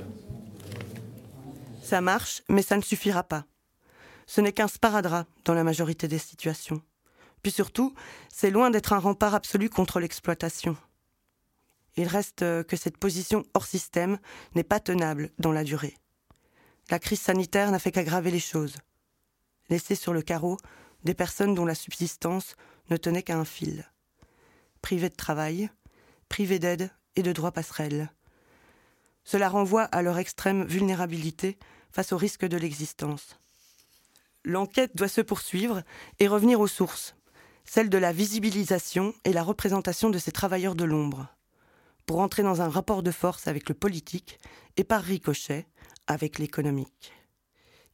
Ça 1.91 1.99
marche, 1.99 2.41
mais 2.47 2.61
ça 2.61 2.77
ne 2.77 2.81
suffira 2.81 3.21
pas. 3.21 3.43
Ce 4.25 4.39
n'est 4.39 4.53
qu'un 4.53 4.69
sparadrap 4.69 5.27
dans 5.43 5.53
la 5.53 5.65
majorité 5.65 6.07
des 6.07 6.19
situations. 6.19 6.81
Puis 7.43 7.51
surtout, 7.51 7.93
c'est 8.33 8.49
loin 8.49 8.69
d'être 8.69 8.93
un 8.93 8.97
rempart 8.97 9.35
absolu 9.35 9.69
contre 9.69 9.99
l'exploitation. 9.99 10.77
Il 11.97 12.07
reste 12.07 12.43
euh, 12.43 12.63
que 12.63 12.77
cette 12.77 12.95
position 12.95 13.43
hors 13.53 13.65
système 13.65 14.19
n'est 14.55 14.63
pas 14.63 14.79
tenable 14.79 15.31
dans 15.37 15.51
la 15.51 15.65
durée. 15.65 15.97
La 16.89 16.97
crise 16.97 17.19
sanitaire 17.19 17.69
n'a 17.71 17.79
fait 17.79 17.91
qu'aggraver 17.91 18.31
les 18.31 18.39
choses. 18.39 18.77
Laisser 19.69 19.95
sur 19.95 20.13
le 20.13 20.21
carreau 20.21 20.55
des 21.03 21.13
personnes 21.13 21.55
dont 21.55 21.65
la 21.65 21.75
subsistance 21.75 22.55
ne 22.89 22.95
tenait 22.95 23.23
qu'à 23.23 23.37
un 23.37 23.43
fil. 23.43 23.83
Privées 24.81 25.09
de 25.09 25.15
travail, 25.15 25.69
privées 26.29 26.59
d'aide 26.59 26.89
et 27.17 27.21
de 27.21 27.33
droits 27.33 27.51
passerelles. 27.51 28.09
Cela 29.25 29.49
renvoie 29.49 29.83
à 29.83 30.01
leur 30.01 30.19
extrême 30.19 30.63
vulnérabilité 30.63 31.59
face 31.91 32.11
au 32.13 32.17
risque 32.17 32.45
de 32.45 32.57
l'existence. 32.57 33.37
L'enquête 34.43 34.95
doit 34.95 35.07
se 35.07 35.21
poursuivre 35.21 35.83
et 36.19 36.27
revenir 36.27 36.59
aux 36.59 36.67
sources, 36.67 37.15
celle 37.65 37.89
de 37.89 37.97
la 37.97 38.11
visibilisation 38.11 39.13
et 39.23 39.33
la 39.33 39.43
représentation 39.43 40.09
de 40.09 40.17
ces 40.17 40.31
travailleurs 40.31 40.75
de 40.75 40.83
l'ombre, 40.83 41.27
pour 42.05 42.19
entrer 42.19 42.43
dans 42.43 42.61
un 42.61 42.69
rapport 42.69 43.03
de 43.03 43.11
force 43.11 43.47
avec 43.47 43.69
le 43.69 43.75
politique 43.75 44.39
et 44.77 44.83
par 44.83 45.03
ricochet 45.03 45.67
avec 46.07 46.39
l'économique. 46.39 47.13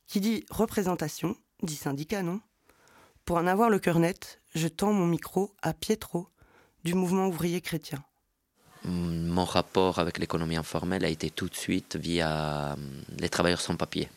Qui 0.07 0.21
dit 0.21 0.45
représentation, 0.49 1.36
dit 1.63 1.75
syndicat, 1.75 2.23
non? 2.23 2.39
Pour 3.25 3.38
en 3.38 3.47
avoir 3.47 3.69
le 3.69 3.79
cœur 3.79 3.99
net, 3.99 4.41
je 4.55 4.69
tends 4.69 4.93
mon 4.93 5.05
micro 5.05 5.53
à 5.62 5.73
Pietro, 5.73 6.29
du 6.86 6.93
mouvement 6.93 7.27
ouvrier 7.27 7.60
chrétien. 7.60 8.03
Mon 8.85 9.45
rapport 9.45 9.99
avec 9.99 10.17
l'économie 10.19 10.57
informelle 10.57 11.05
a 11.05 11.09
été 11.09 11.29
tout 11.29 11.49
de 11.49 11.55
suite 11.55 11.95
via 11.95 12.71
euh, 12.71 12.75
les 13.19 13.29
travailleurs 13.29 13.61
sans 13.61 13.75
papier. 13.75 14.09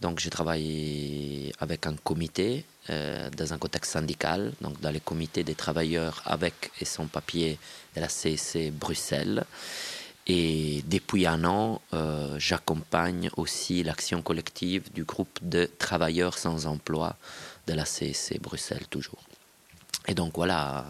Donc 0.00 0.18
j'ai 0.18 0.30
travaillé 0.30 1.52
avec 1.60 1.86
un 1.86 1.94
comité 1.94 2.64
euh, 2.88 3.28
dans 3.30 3.52
un 3.52 3.58
contexte 3.58 3.92
syndical, 3.92 4.52
donc 4.62 4.80
dans 4.80 4.90
les 4.90 5.00
comités 5.00 5.44
des 5.44 5.54
travailleurs 5.54 6.22
avec 6.24 6.70
et 6.80 6.86
sans 6.86 7.06
papier 7.06 7.58
de 7.94 8.00
la 8.00 8.08
CSC 8.08 8.70
Bruxelles. 8.72 9.44
Et 10.26 10.82
depuis 10.86 11.26
un 11.26 11.44
an, 11.44 11.82
euh, 11.92 12.38
j'accompagne 12.38 13.30
aussi 13.36 13.82
l'action 13.82 14.22
collective 14.22 14.90
du 14.92 15.04
groupe 15.04 15.38
de 15.42 15.68
travailleurs 15.78 16.38
sans 16.38 16.66
emploi 16.66 17.16
de 17.66 17.74
la 17.74 17.84
CSC 17.84 18.38
Bruxelles 18.40 18.86
toujours. 18.88 19.22
Et 20.06 20.14
donc 20.14 20.32
voilà, 20.36 20.86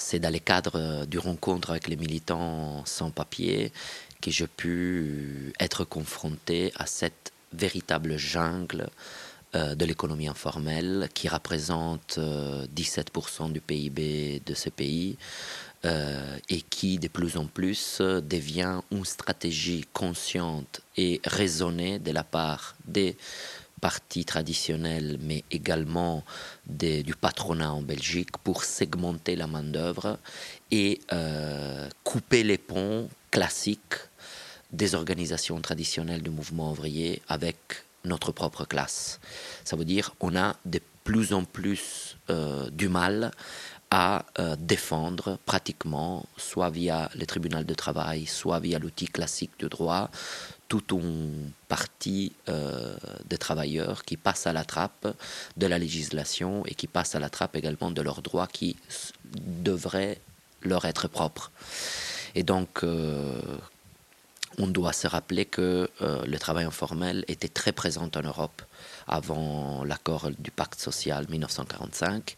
c'est 0.00 0.18
dans 0.18 0.32
le 0.32 0.38
cadre 0.38 1.04
du 1.06 1.18
rencontre 1.18 1.70
avec 1.70 1.86
les 1.86 1.96
militants 1.96 2.82
sans 2.86 3.10
papier 3.10 3.72
que 4.20 4.30
j'ai 4.30 4.46
pu 4.46 5.52
être 5.60 5.84
confronté 5.84 6.72
à 6.76 6.86
cette 6.86 7.32
véritable 7.52 8.16
jungle 8.16 8.88
euh, 9.54 9.74
de 9.74 9.84
l'économie 9.84 10.28
informelle 10.28 11.08
qui 11.12 11.28
représente 11.28 12.16
euh, 12.18 12.66
17% 12.74 13.52
du 13.52 13.60
PIB 13.60 14.42
de 14.44 14.54
ce 14.54 14.70
pays 14.70 15.18
euh, 15.86 16.36
et 16.50 16.60
qui 16.60 16.98
de 16.98 17.08
plus 17.08 17.38
en 17.38 17.46
plus 17.46 17.98
euh, 18.02 18.20
devient 18.20 18.80
une 18.92 19.04
stratégie 19.06 19.86
consciente 19.94 20.82
et 20.98 21.22
raisonnée 21.24 21.98
de 21.98 22.10
la 22.10 22.22
part 22.22 22.76
des 22.84 23.16
partis 23.80 24.24
traditionnels, 24.24 25.18
mais 25.20 25.44
également 25.50 26.24
du 26.66 27.14
patronat 27.14 27.72
en 27.72 27.82
Belgique 27.82 28.36
pour 28.44 28.64
segmenter 28.64 29.36
la 29.36 29.46
main-d'œuvre 29.46 30.18
et 30.70 31.00
euh, 31.12 31.88
couper 32.04 32.42
les 32.42 32.58
ponts 32.58 33.08
classiques 33.30 33.96
des 34.72 34.94
organisations 34.94 35.60
traditionnelles 35.60 36.22
du 36.22 36.30
mouvement 36.30 36.70
ouvrier 36.70 37.22
avec 37.28 37.56
notre 38.04 38.32
propre 38.32 38.64
classe. 38.64 39.20
Ça 39.64 39.76
veut 39.76 39.84
dire 39.84 40.14
on 40.20 40.36
a 40.36 40.56
de 40.64 40.80
plus 41.04 41.32
en 41.32 41.44
plus 41.44 42.16
euh, 42.28 42.70
du 42.70 42.88
mal 42.88 43.32
à 43.90 44.24
euh, 44.38 44.54
défendre 44.56 45.38
pratiquement, 45.46 46.24
soit 46.36 46.70
via 46.70 47.10
le 47.16 47.26
tribunal 47.26 47.64
de 47.66 47.74
travail, 47.74 48.26
soit 48.26 48.60
via 48.60 48.78
l'outil 48.78 49.06
classique 49.06 49.50
du 49.58 49.68
droit, 49.68 50.10
toute 50.70 50.92
une 50.92 51.50
partie 51.66 52.32
euh, 52.48 52.94
des 53.28 53.38
travailleurs 53.38 54.04
qui 54.04 54.16
passent 54.16 54.46
à 54.46 54.52
la 54.52 54.64
trappe 54.64 55.08
de 55.56 55.66
la 55.66 55.78
législation 55.80 56.64
et 56.64 56.74
qui 56.76 56.86
passent 56.86 57.16
à 57.16 57.18
la 57.18 57.28
trappe 57.28 57.56
également 57.56 57.90
de 57.90 58.00
leurs 58.00 58.22
droits 58.22 58.46
qui 58.46 58.76
devraient 59.34 60.18
leur 60.62 60.84
être 60.84 61.08
propres. 61.08 61.50
Et 62.36 62.44
donc, 62.44 62.84
euh, 62.84 63.40
on 64.58 64.68
doit 64.68 64.92
se 64.92 65.08
rappeler 65.08 65.44
que 65.44 65.90
euh, 66.02 66.24
le 66.24 66.38
travail 66.38 66.64
informel 66.66 67.24
était 67.26 67.48
très 67.48 67.72
présent 67.72 68.08
en 68.14 68.22
Europe 68.22 68.62
avant 69.10 69.82
l'accord 69.84 70.30
du 70.38 70.52
pacte 70.52 70.80
social 70.80 71.26
1945 71.28 72.36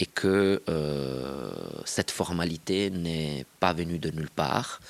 et 0.00 0.06
que 0.06 0.62
euh, 0.68 1.50
cette 1.84 2.10
formalité 2.10 2.90
n'est 2.90 3.46
pas 3.60 3.72
venue 3.72 4.00
de 4.00 4.10
nulle 4.10 4.28
part, 4.28 4.80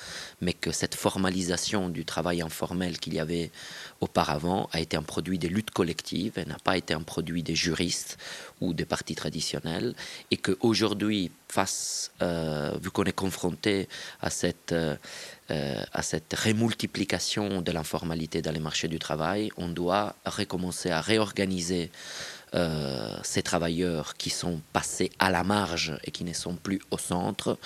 mais 0.41 0.53
que 0.53 0.71
cette 0.71 0.95
formalisation 0.95 1.89
du 1.89 2.03
travail 2.03 2.41
informel 2.41 2.97
qu'il 2.97 3.13
y 3.13 3.19
avait 3.19 3.51
auparavant 4.01 4.69
a 4.71 4.79
été 4.79 4.97
un 4.97 5.03
produit 5.03 5.37
des 5.37 5.49
luttes 5.49 5.71
collectives 5.71 6.37
et 6.37 6.45
n'a 6.45 6.57
pas 6.63 6.77
été 6.77 6.93
un 6.93 7.01
produit 7.01 7.43
des 7.43 7.55
juristes 7.55 8.17
ou 8.61 8.73
des 8.73 8.85
partis 8.85 9.15
traditionnels 9.15 9.95
et 10.31 10.37
qu'aujourd'hui, 10.37 11.31
face, 11.47 12.11
euh, 12.21 12.77
vu 12.81 12.91
qu'on 12.91 13.05
est 13.05 13.11
confronté 13.11 13.87
à 14.21 14.29
cette, 14.29 14.71
euh, 14.71 14.95
euh, 15.51 15.83
à 15.93 16.01
cette 16.01 16.33
rémultiplication 16.33 17.61
de 17.61 17.71
l'informalité 17.71 18.41
dans 18.41 18.51
les 18.51 18.59
marchés 18.59 18.87
du 18.87 18.99
travail, 18.99 19.51
on 19.57 19.67
doit 19.67 20.15
recommencer 20.25 20.91
à 20.91 21.01
réorganiser 21.01 21.91
euh, 22.55 23.15
ces 23.23 23.43
travailleurs 23.43 24.15
qui 24.15 24.31
sont 24.31 24.59
passés 24.73 25.11
à 25.19 25.29
la 25.29 25.43
marge 25.43 25.95
et 26.03 26.09
qui 26.09 26.23
ne 26.23 26.33
sont 26.33 26.55
plus 26.55 26.81
au 26.89 26.97
centre. 26.97 27.59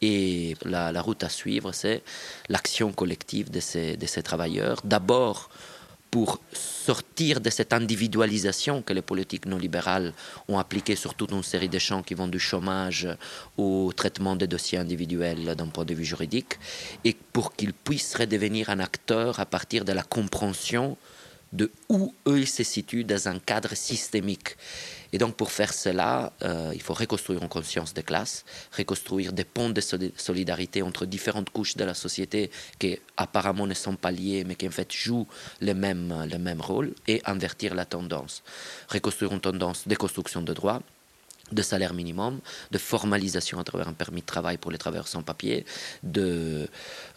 Et 0.00 0.56
la, 0.64 0.92
la 0.92 1.02
route 1.02 1.22
à 1.22 1.28
suivre, 1.28 1.72
c'est 1.72 2.02
l'action 2.48 2.90
collective 2.92 3.50
de 3.50 3.60
ces, 3.60 3.98
de 3.98 4.06
ces 4.06 4.22
travailleurs. 4.22 4.80
D'abord 4.84 5.50
pour 6.10 6.40
sortir 6.52 7.40
de 7.40 7.50
cette 7.50 7.72
individualisation 7.72 8.82
que 8.82 8.92
les 8.92 9.02
politiques 9.02 9.46
non 9.46 9.58
libérales 9.58 10.12
ont 10.48 10.58
appliquée 10.58 10.96
sur 10.96 11.14
toute 11.14 11.30
une 11.30 11.42
série 11.42 11.68
de 11.68 11.78
champs 11.78 12.02
qui 12.02 12.14
vont 12.14 12.28
du 12.28 12.40
chômage 12.40 13.08
au 13.56 13.92
traitement 13.94 14.34
des 14.34 14.46
dossiers 14.46 14.78
individuels 14.78 15.54
d'un 15.54 15.68
point 15.68 15.84
de 15.84 15.94
vue 15.94 16.04
juridique, 16.04 16.58
et 17.04 17.16
pour 17.32 17.54
qu'ils 17.54 17.72
puissent 17.72 18.16
redevenir 18.16 18.70
un 18.70 18.80
acteur 18.80 19.38
à 19.38 19.46
partir 19.46 19.84
de 19.84 19.92
la 19.92 20.02
compréhension 20.02 20.96
de 21.52 21.70
où 21.88 22.14
eux 22.26 22.46
se 22.46 22.62
situent 22.62 23.04
dans 23.04 23.28
un 23.28 23.38
cadre 23.38 23.74
systémique. 23.74 24.56
Et 25.12 25.18
donc 25.18 25.36
pour 25.36 25.50
faire 25.50 25.72
cela, 25.72 26.32
euh, 26.42 26.72
il 26.74 26.82
faut 26.82 26.94
reconstruire 26.94 27.42
une 27.42 27.48
conscience 27.48 27.94
de 27.94 28.00
classe, 28.00 28.44
reconstruire 28.76 29.32
des 29.32 29.44
ponts 29.44 29.70
de 29.70 29.80
solidarité 29.80 30.82
entre 30.82 31.06
différentes 31.06 31.50
couches 31.50 31.76
de 31.76 31.84
la 31.84 31.94
société 31.94 32.50
qui 32.78 32.98
apparemment 33.16 33.66
ne 33.66 33.74
sont 33.74 33.96
pas 33.96 34.10
liées, 34.10 34.44
mais 34.44 34.54
qui 34.54 34.68
en 34.68 34.70
fait 34.70 34.92
jouent 34.92 35.26
le 35.60 35.74
même, 35.74 36.26
le 36.30 36.38
même 36.38 36.60
rôle, 36.60 36.94
et 37.06 37.20
invertir 37.24 37.74
la 37.74 37.84
tendance. 37.84 38.42
Reconstruire 38.88 39.32
une 39.32 39.40
tendance 39.40 39.88
de 39.88 39.94
construction 39.94 40.42
de 40.42 40.52
droits 40.52 40.80
de 41.52 41.62
salaire 41.62 41.94
minimum, 41.94 42.40
de 42.70 42.78
formalisation 42.78 43.58
à 43.58 43.64
travers 43.64 43.88
un 43.88 43.92
permis 43.92 44.20
de 44.20 44.26
travail 44.26 44.56
pour 44.56 44.70
les 44.70 44.78
travailleurs 44.78 45.08
sans 45.08 45.22
papier, 45.22 45.64
de, 46.02 46.68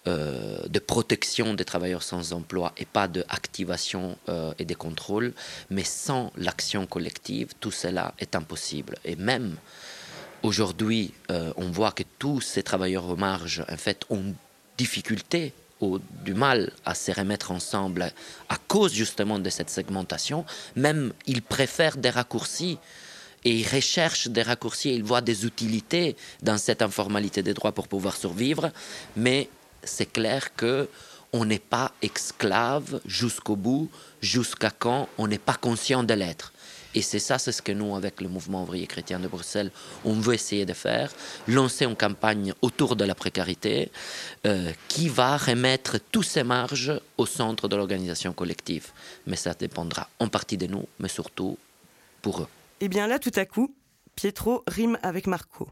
euh, 0.08 0.60
de 0.68 0.80
protection 0.80 1.54
des 1.54 1.66
travailleurs 1.66 2.04
sans 2.04 2.34
emploi 2.34 2.74
et 2.78 2.86
pas 2.86 3.08
de 3.08 3.24
activation 3.30 4.18
euh, 4.30 4.54
et 4.60 4.66
de 4.66 4.76
contrôle. 4.76 5.34
Mais 5.70 5.84
sans 5.84 6.32
l'action 6.38 6.86
collective, 6.86 7.54
tout 7.60 7.72
cela 7.72 8.14
est 8.20 8.36
impossible. 8.36 8.98
Et 9.06 9.16
même 9.16 9.56
aujourd'hui, 10.42 11.14
euh, 11.32 11.54
on 11.58 11.70
voit 11.70 11.92
que 11.92 12.04
tous 12.20 12.42
ces 12.42 12.64
travailleurs 12.64 13.08
aux 13.10 13.16
marges, 13.16 13.64
en 13.70 13.78
fait, 13.78 14.06
ont 14.10 14.34
difficulté 14.78 15.54
ou 15.82 16.00
du 16.24 16.34
mal 16.34 16.72
à 16.86 16.96
se 16.96 17.12
remettre 17.12 17.52
ensemble 17.52 18.12
à 18.50 18.58
cause 18.68 18.94
justement 18.94 19.40
de 19.40 19.50
cette 19.50 19.70
segmentation. 19.70 20.46
Même 20.76 21.14
ils 21.26 21.42
préfèrent 21.42 21.98
des 21.98 22.10
raccourcis 22.10 22.78
et 23.46 23.52
ils 23.52 23.68
recherchent 23.68 24.28
des 24.28 24.42
raccourcis, 24.42 24.94
ils 24.94 25.04
voient 25.04 25.22
des 25.22 25.46
utilités 25.46 26.16
dans 26.42 26.58
cette 26.58 26.82
informalité 26.82 27.44
des 27.44 27.54
droits 27.54 27.72
pour 27.72 27.88
pouvoir 27.88 28.16
survivre, 28.16 28.72
mais 29.16 29.50
c'est 29.84 30.12
clair 30.12 30.56
que 30.56 30.88
on 31.36 31.46
n'est 31.46 31.58
pas 31.60 31.92
esclave 32.02 33.02
jusqu'au 33.06 33.56
bout, 33.56 33.90
jusqu'à 34.22 34.70
quand 34.70 35.10
on 35.18 35.28
n'est 35.28 35.40
pas 35.40 35.56
conscient 35.56 36.04
de 36.04 36.14
l'être. 36.14 36.54
Et 36.96 37.02
c'est 37.02 37.20
ça, 37.20 37.40
c'est 37.40 37.52
ce 37.52 37.64
que 37.64 37.72
nous, 37.72 37.96
avec 37.96 38.22
le 38.22 38.30
mouvement 38.30 38.62
ouvrier 38.62 38.86
chrétien 38.86 39.20
de 39.20 39.28
Bruxelles, 39.28 39.72
on 40.06 40.14
veut 40.14 40.36
essayer 40.36 40.66
de 40.66 40.74
faire, 40.74 41.12
lancer 41.48 41.86
une 41.86 41.96
campagne 41.96 42.54
autour 42.62 42.96
de 42.96 43.04
la 43.04 43.16
précarité 43.16 43.92
euh, 44.46 44.72
qui 44.88 45.10
va 45.10 45.38
remettre 45.38 45.98
tous 46.12 46.22
ces 46.22 46.44
marges 46.44 46.94
au 47.18 47.26
centre 47.26 47.68
de 47.68 47.76
l'organisation 47.76 48.32
collective. 48.32 48.92
Mais 49.26 49.36
ça 49.36 49.56
dépendra 49.56 50.08
en 50.20 50.28
partie 50.28 50.58
de 50.58 50.68
nous, 50.68 50.88
mais 51.00 51.10
surtout 51.10 51.58
pour 52.22 52.42
eux. 52.42 52.48
Et 52.84 52.88
eh 52.88 52.90
bien 52.90 53.08
là, 53.08 53.18
tout 53.18 53.32
à 53.38 53.46
coup, 53.46 53.74
Pietro 54.18 54.62
rime 54.68 54.98
avec 55.04 55.26
Marco, 55.26 55.70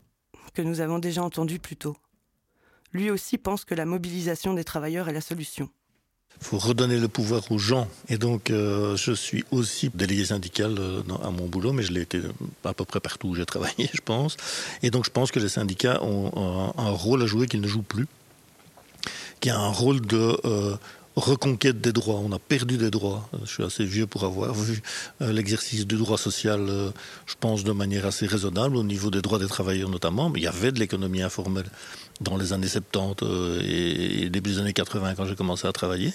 que 0.54 0.62
nous 0.62 0.80
avons 0.80 0.98
déjà 0.98 1.22
entendu 1.22 1.60
plus 1.60 1.76
tôt. 1.76 1.98
Lui 2.94 3.10
aussi 3.10 3.38
pense 3.38 3.66
que 3.66 3.76
la 3.76 3.84
mobilisation 3.84 4.54
des 4.54 4.64
travailleurs 4.64 5.10
est 5.10 5.14
la 5.14 5.20
solution. 5.20 5.70
Il 6.40 6.46
faut 6.46 6.58
redonner 6.58 6.98
le 6.98 7.10
pouvoir 7.10 7.52
aux 7.52 7.58
gens. 7.58 7.90
Et 8.08 8.18
donc, 8.18 8.50
euh, 8.50 8.96
je 8.96 9.12
suis 9.12 9.44
aussi 9.52 9.90
délégué 9.94 10.24
syndical 10.24 10.78
euh, 10.80 11.02
à 11.22 11.32
mon 11.32 11.48
boulot, 11.48 11.74
mais 11.74 11.84
je 11.84 11.92
l'ai 11.92 12.00
été 12.00 12.22
à 12.64 12.74
peu 12.74 12.86
près 12.86 13.02
partout 13.02 13.28
où 13.28 13.36
j'ai 13.36 13.46
travaillé, 13.56 13.90
je 13.94 14.00
pense. 14.00 14.38
Et 14.82 14.90
donc, 14.90 15.04
je 15.04 15.12
pense 15.12 15.32
que 15.32 15.40
les 15.42 15.50
syndicats 15.50 16.02
ont 16.02 16.72
un, 16.78 16.92
rôle 16.92 17.24
à 17.24 17.26
jouer 17.26 17.46
qu'ils 17.46 17.60
ne 17.60 17.68
jouent 17.68 17.82
plus, 17.82 18.08
qui 19.42 19.50
a 19.50 19.60
un 19.60 19.68
rôle 19.68 20.00
de 20.00 20.40
euh, 20.46 20.78
reconquête 21.16 21.82
des 21.82 21.92
droits. 21.92 22.22
On 22.24 22.32
a 22.32 22.40
perdu 22.40 22.78
des 22.78 22.90
droits. 22.90 23.28
Euh, 23.34 23.38
je 23.46 23.52
suis 23.52 23.64
assez 23.64 23.84
vieux 23.84 24.08
pour 24.08 24.24
avoir 24.24 24.54
vu 24.54 24.82
euh, 25.22 25.32
l'exercice 25.32 25.86
du 25.86 25.96
droit 25.96 26.18
social, 26.18 26.66
euh, 26.70 26.92
je 27.26 27.36
pense, 27.40 27.64
de 27.64 27.72
manière 27.72 28.06
assez 28.06 28.26
raisonnable 28.26 28.78
au 28.78 28.84
niveau 28.84 29.12
des 29.12 29.22
droits 29.22 29.40
des 29.40 29.48
travailleurs 29.48 29.90
notamment. 29.90 30.30
Mais 30.30 30.40
il 30.40 30.44
y 30.44 30.48
avait 30.48 30.72
de 30.72 30.80
l'économie 30.80 31.22
informelle 31.22 31.70
dans 32.22 32.38
les 32.38 32.54
années 32.54 32.68
70 32.68 33.62
et 33.68 34.30
début 34.30 34.52
des 34.52 34.60
années 34.60 34.74
80 34.74 35.16
quand 35.16 35.26
j'ai 35.26 35.36
commencé 35.36 35.68
à 35.68 35.72
travailler. 35.72 36.14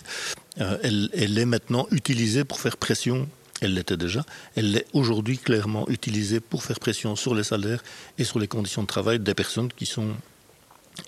Elle, 0.56 1.10
elle, 1.12 1.38
est 1.38 1.44
maintenant 1.44 1.86
utilisée 1.90 2.44
pour 2.44 2.60
faire 2.60 2.76
pression. 2.76 3.28
Elle 3.60 3.74
l'était 3.74 3.96
déjà. 3.96 4.24
Elle 4.54 4.76
est 4.76 4.86
aujourd'hui 4.92 5.38
clairement 5.38 5.88
utilisée 5.88 6.40
pour 6.40 6.62
faire 6.62 6.78
pression 6.78 7.16
sur 7.16 7.34
les 7.34 7.42
salaires 7.42 7.82
et 8.18 8.24
sur 8.24 8.38
les 8.38 8.46
conditions 8.46 8.82
de 8.82 8.86
travail 8.86 9.18
des 9.18 9.34
personnes 9.34 9.68
qui 9.68 9.86
sont 9.86 10.14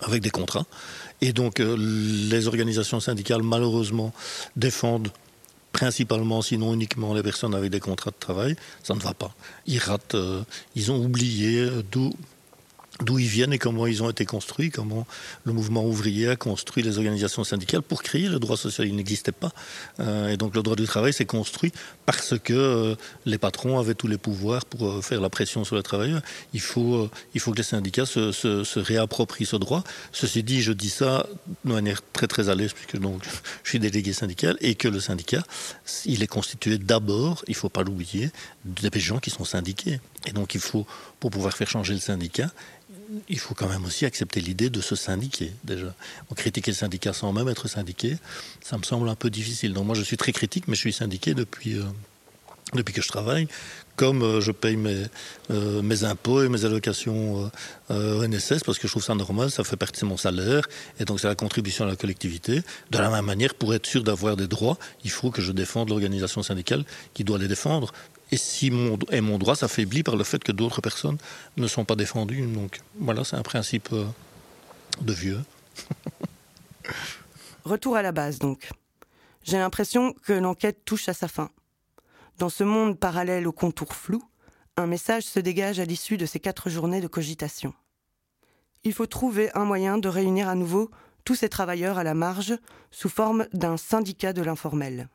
avec 0.03 0.23
des 0.23 0.31
contrats. 0.31 0.67
Et 1.21 1.33
donc 1.33 1.61
euh, 1.61 1.77
les 2.31 2.47
organisations 2.47 3.01
syndicales, 3.01 3.43
malheureusement, 3.43 4.13
défendent 4.57 5.09
principalement, 5.73 6.43
sinon 6.43 6.75
uniquement, 6.75 7.15
les 7.15 7.23
personnes 7.23 7.55
avec 7.55 7.71
des 7.71 7.81
contrats 7.81 8.11
de 8.11 8.17
travail. 8.19 8.57
Ça 8.83 8.95
ne 8.95 9.01
va 9.01 9.15
pas. 9.15 9.35
Ils 9.67 9.79
ratent, 9.79 10.15
euh, 10.15 10.43
ils 10.75 10.91
ont 10.91 11.05
oublié 11.05 11.61
euh, 11.61 11.83
d'où 11.91 12.13
d'où 13.01 13.19
ils 13.19 13.29
viennent 13.29 13.53
et 13.53 13.59
comment 13.59 13.87
ils 13.87 14.03
ont 14.03 14.11
été 14.11 14.25
construits, 14.25 14.71
comment 14.71 15.07
le 15.45 15.53
mouvement 15.53 15.85
ouvrier 15.85 16.29
a 16.29 16.37
construit 16.37 16.83
les 16.83 16.99
organisations 16.99 17.45
syndicales 17.45 17.83
pour 17.83 18.03
créer 18.03 18.29
le 18.29 18.39
droit 18.39 18.57
social. 18.57 18.89
Il 18.89 18.97
n'existait 18.97 19.33
pas. 19.33 19.53
Euh, 20.01 20.29
et 20.29 20.37
donc 20.37 20.55
le 20.55 20.63
droit 20.63 20.77
du 20.77 20.85
travail 20.85 21.13
s'est 21.13 21.25
construit 21.25 21.73
parce 22.07 22.35
que 22.39 22.53
euh, 22.53 22.95
les 23.25 23.39
patrons 23.39 23.79
avaient 23.79 23.95
tous 23.95 24.09
les 24.09 24.19
pouvoirs 24.19 24.65
pour 24.65 24.89
euh, 24.89 25.01
faire 25.01 25.21
la 25.21 25.31
pression 25.31 25.65
sur 25.65 25.77
les 25.77 25.83
travailleurs. 25.83 26.23
Il 26.55 26.61
faut, 26.61 27.09
il 27.35 27.41
faut 27.41 27.53
que 27.53 27.59
les 27.59 27.63
syndicats 27.63 28.07
se, 28.07 28.79
réapproprient 28.79 29.47
ce 29.47 29.57
droit. 29.57 29.85
Ceci 30.13 30.43
dit, 30.43 30.61
je 30.61 30.73
dis 30.73 30.91
ça 30.91 31.27
de 31.65 31.73
manière 31.73 32.01
très 32.13 32.27
très 32.27 32.49
à 32.49 32.55
l'aise 32.55 32.73
puisque 32.73 32.99
donc, 32.99 33.23
je 33.63 33.71
suis 33.71 33.79
délégué 33.79 34.13
syndical 34.13 34.57
et 34.61 34.75
que 34.75 34.89
le 34.89 35.01
syndicat, 35.01 35.43
il 36.05 36.23
est 36.23 36.29
constitué 36.29 36.79
d'abord, 36.79 37.45
il 37.47 37.53
ne 37.53 37.57
faut 37.57 37.69
pas 37.69 37.83
l'oublier, 37.83 38.31
des 38.65 39.01
gens 39.01 39.19
qui 39.19 39.31
sont 39.31 39.45
syndiqués. 39.45 40.01
Et 40.27 40.33
donc 40.33 40.55
il 40.55 40.61
faut, 40.61 40.87
pour 41.21 41.31
pouvoir 41.31 41.55
faire 41.55 41.69
changer 41.69 41.95
le 41.95 42.01
syndicat, 42.01 42.51
il 43.29 43.39
faut 43.39 43.55
quand 43.55 43.69
même 43.69 43.85
aussi 43.85 44.07
accepter 44.07 44.41
l'idée 44.41 44.71
de 44.71 44.81
se 44.81 44.97
syndiquer, 44.97 45.53
déjà. 45.65 45.95
critiquer 46.37 46.71
le 46.71 46.77
syndicat 46.77 47.13
sans 47.13 47.33
même 47.33 47.49
être 47.49 47.69
syndiqué, 47.69 48.17
ça 48.63 48.79
me 48.79 48.83
semble 48.83 49.09
un 49.09 49.15
peu 49.15 49.31
difficile. 49.31 49.73
Donc 49.73 49.87
moi, 49.87 49.95
je 49.95 50.03
suis 50.03 50.17
très 50.17 50.33
critique, 50.33 50.69
mais 50.69 50.75
je 50.75 50.81
suis 50.81 50.93
syndiqué 50.93 51.35
depuis, 51.35 51.75
euh, 51.75 51.85
depuis 52.75 52.95
que 52.95 53.03
je 53.03 53.09
travaille. 53.09 53.49
Comme 53.97 54.23
euh, 54.23 54.41
je 54.41 54.53
paye 54.53 54.77
mes, 54.77 55.05
euh, 55.51 55.83
mes 55.83 56.05
impôts 56.05 56.43
et 56.43 56.49
mes 56.49 56.65
allocations 56.65 57.51
ONSS, 57.91 58.63
parce 58.65 58.79
que 58.79 58.87
je 58.87 58.93
trouve 58.93 59.05
ça 59.05 59.15
normal, 59.15 59.51
ça 59.51 59.65
fait 59.65 59.77
partie 59.77 60.03
de 60.03 60.07
mon 60.07 60.17
salaire, 60.17 60.69
et 61.01 61.05
donc 61.05 61.21
c'est 61.21 61.29
la 61.29 61.35
contribution 61.35 61.85
à 61.85 61.89
la 61.89 61.97
collectivité. 61.97 62.63
De 62.91 62.99
la 62.99 63.11
même 63.11 63.25
manière, 63.25 63.55
pour 63.55 63.75
être 63.75 63.87
sûr 63.87 64.03
d'avoir 64.03 64.37
des 64.37 64.47
droits, 64.47 64.79
il 65.05 65.11
faut 65.11 65.31
que 65.31 65.43
je 65.43 65.53
défende 65.53 65.89
l'organisation 65.91 66.43
syndicale 66.43 66.85
qui 67.13 67.25
doit 67.25 67.39
les 67.39 67.49
défendre 67.49 67.93
et 68.31 68.37
si 68.37 68.71
mon, 68.71 68.99
et 69.11 69.21
mon 69.21 69.39
droit 69.39 69.57
s'affaiblit 69.57 70.03
par 70.03 70.17
le 70.17 70.25
fait 70.25 70.43
que 70.43 70.53
d'autres 70.53 70.81
personnes 70.81 71.19
ne 71.57 71.67
sont 71.67 71.85
pas 71.85 71.97
défendues. 71.97 72.47
Donc 72.47 72.81
voilà, 72.99 73.25
c'est 73.25 73.37
un 73.37 73.43
principe 73.43 73.89
euh, 73.93 74.07
de 75.01 75.13
vieux. 75.13 75.41
Retour 77.65 77.97
à 77.97 78.03
la 78.03 78.13
base 78.13 78.39
donc. 78.39 78.71
J'ai 79.45 79.59
l'impression 79.59 80.15
que 80.25 80.33
l'enquête 80.33 80.85
touche 80.85 81.09
à 81.09 81.15
sa 81.15 81.29
fin. 81.29 81.51
Dans 82.39 82.51
ce 82.51 82.65
monde 82.65 82.99
parallèle 82.99 83.49
aux 83.49 83.53
contours 83.53 83.95
flous, 83.95 84.23
un 84.77 84.87
message 84.87 85.25
se 85.25 85.41
dégage 85.41 85.81
à 85.81 85.85
l'issue 85.85 86.17
de 86.17 86.27
ces 86.27 86.39
quatre 86.39 86.71
journées 86.71 87.01
de 87.01 87.09
cogitation. 87.09 87.75
Il 88.85 88.93
faut 88.93 89.07
trouver 89.07 89.51
un 89.57 89.65
moyen 89.65 89.99
de 89.99 90.09
réunir 90.09 90.49
à 90.49 90.55
nouveau 90.55 90.91
tous 91.25 91.35
ces 91.35 91.49
travailleurs 91.49 91.99
à 91.99 92.05
la 92.05 92.15
marge 92.15 92.57
sous 92.91 93.09
forme 93.09 93.47
d'un 93.53 93.77
syndicat 93.77 94.33
de 94.33 94.43
l'informel. 94.43 95.09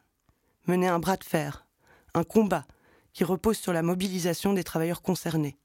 Mener 0.68 0.88
un 0.88 1.00
bras 1.00 1.18
de 1.18 1.24
fer, 1.24 1.66
un 2.14 2.24
combat 2.24 2.66
qui 3.14 3.24
repose 3.24 3.58
sur 3.58 3.74
la 3.74 3.84
mobilisation 3.84 4.54
des 4.54 4.64
travailleurs 4.64 5.02
concernés. 5.02 5.58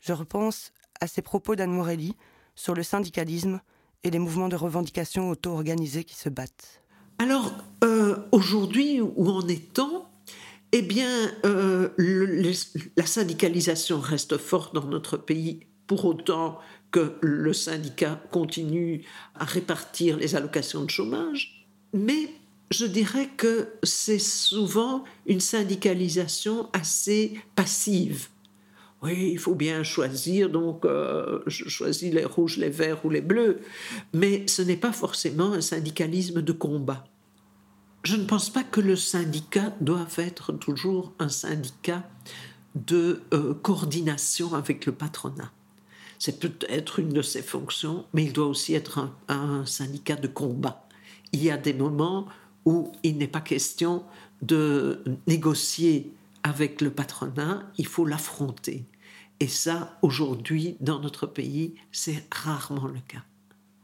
Je 0.00 0.12
repense 0.12 0.72
à 1.00 1.06
ces 1.06 1.22
propos 1.22 1.54
d'Anne 1.54 1.72
Morelli 1.72 2.16
sur 2.54 2.74
le 2.74 2.82
syndicalisme 2.82 3.60
et 4.02 4.10
les 4.10 4.18
mouvements 4.18 4.48
de 4.48 4.56
revendication 4.56 5.30
auto-organisés 5.30 6.04
qui 6.04 6.16
se 6.16 6.28
battent. 6.28 6.82
Alors, 7.18 7.52
euh, 7.84 8.16
aujourd'hui, 8.32 9.00
où 9.00 9.28
en 9.28 9.46
est-on? 9.46 10.04
Eh 10.72 10.82
bien, 10.82 11.30
euh, 11.44 11.90
la 12.96 13.06
syndicalisation 13.06 14.00
reste 14.00 14.38
forte 14.38 14.74
dans 14.74 14.86
notre 14.86 15.16
pays, 15.16 15.66
pour 15.86 16.04
autant 16.04 16.58
que 16.92 17.18
le 17.20 17.52
syndicat 17.52 18.20
continue 18.30 19.04
à 19.34 19.44
répartir 19.44 20.16
les 20.16 20.36
allocations 20.36 20.84
de 20.84 20.90
chômage. 20.90 21.68
Mais 21.92 22.30
je 22.70 22.86
dirais 22.86 23.28
que 23.36 23.68
c'est 23.82 24.20
souvent 24.20 25.04
une 25.26 25.40
syndicalisation 25.40 26.68
assez 26.72 27.40
passive. 27.56 28.28
Oui, 29.02 29.30
il 29.32 29.38
faut 29.38 29.54
bien 29.54 29.82
choisir, 29.82 30.50
donc 30.50 30.84
euh, 30.84 31.40
je 31.46 31.68
choisis 31.68 32.12
les 32.12 32.24
rouges, 32.24 32.58
les 32.58 32.68
verts 32.68 33.04
ou 33.04 33.10
les 33.10 33.22
bleus, 33.22 33.60
mais 34.12 34.46
ce 34.46 34.62
n'est 34.62 34.76
pas 34.76 34.92
forcément 34.92 35.52
un 35.52 35.62
syndicalisme 35.62 36.42
de 36.42 36.52
combat. 36.52 37.04
Je 38.02 38.16
ne 38.16 38.24
pense 38.24 38.50
pas 38.50 38.62
que 38.62 38.80
le 38.80 38.96
syndicat 38.96 39.74
doive 39.80 40.18
être 40.18 40.52
toujours 40.52 41.12
un 41.18 41.28
syndicat 41.28 42.08
de 42.74 43.22
euh, 43.34 43.54
coordination 43.54 44.54
avec 44.54 44.86
le 44.86 44.92
patronat. 44.92 45.50
C'est 46.18 46.38
peut-être 46.38 46.98
une 46.98 47.08
de 47.08 47.22
ses 47.22 47.42
fonctions, 47.42 48.04
mais 48.12 48.24
il 48.24 48.32
doit 48.34 48.46
aussi 48.46 48.74
être 48.74 49.10
un 49.28 49.64
syndicat 49.64 50.16
de 50.16 50.28
combat. 50.28 50.86
Il 51.32 51.42
y 51.42 51.50
a 51.50 51.56
des 51.56 51.72
moments 51.72 52.26
où 52.64 52.92
il 53.02 53.18
n'est 53.18 53.28
pas 53.28 53.40
question 53.40 54.04
de 54.42 55.02
négocier 55.26 56.12
avec 56.42 56.80
le 56.80 56.90
patronat, 56.90 57.62
il 57.78 57.86
faut 57.86 58.06
l'affronter. 58.06 58.84
Et 59.40 59.48
ça, 59.48 59.98
aujourd'hui, 60.02 60.76
dans 60.80 61.00
notre 61.00 61.26
pays, 61.26 61.74
c'est 61.92 62.26
rarement 62.32 62.86
le 62.86 63.00
cas. 63.08 63.22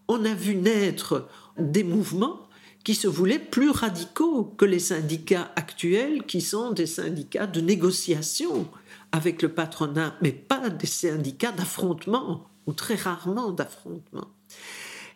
On 0.09 0.25
a 0.25 0.35
vu 0.35 0.55
naître 0.55 1.29
des 1.59 1.83
mouvements 1.83 2.41
qui 2.85 2.95
se 2.95 3.09
voulaient 3.09 3.41
plus 3.41 3.71
radicaux 3.71 4.45
que 4.45 4.65
les 4.65 4.79
syndicats 4.79 5.51
actuels, 5.57 6.23
qui 6.25 6.41
sont 6.41 6.71
des 6.71 6.87
syndicats 6.87 7.47
de 7.49 7.61
négociation 7.61 8.69
avec 9.13 9.43
le 9.43 9.49
patronat, 9.49 10.15
mais 10.23 10.31
pas 10.31 10.71
des 10.71 10.87
syndicats 10.87 11.53
d'affrontement, 11.53 12.47
ou 12.67 12.73
très 12.73 12.95
rarement 12.95 13.51
d'affrontement. 13.51 14.29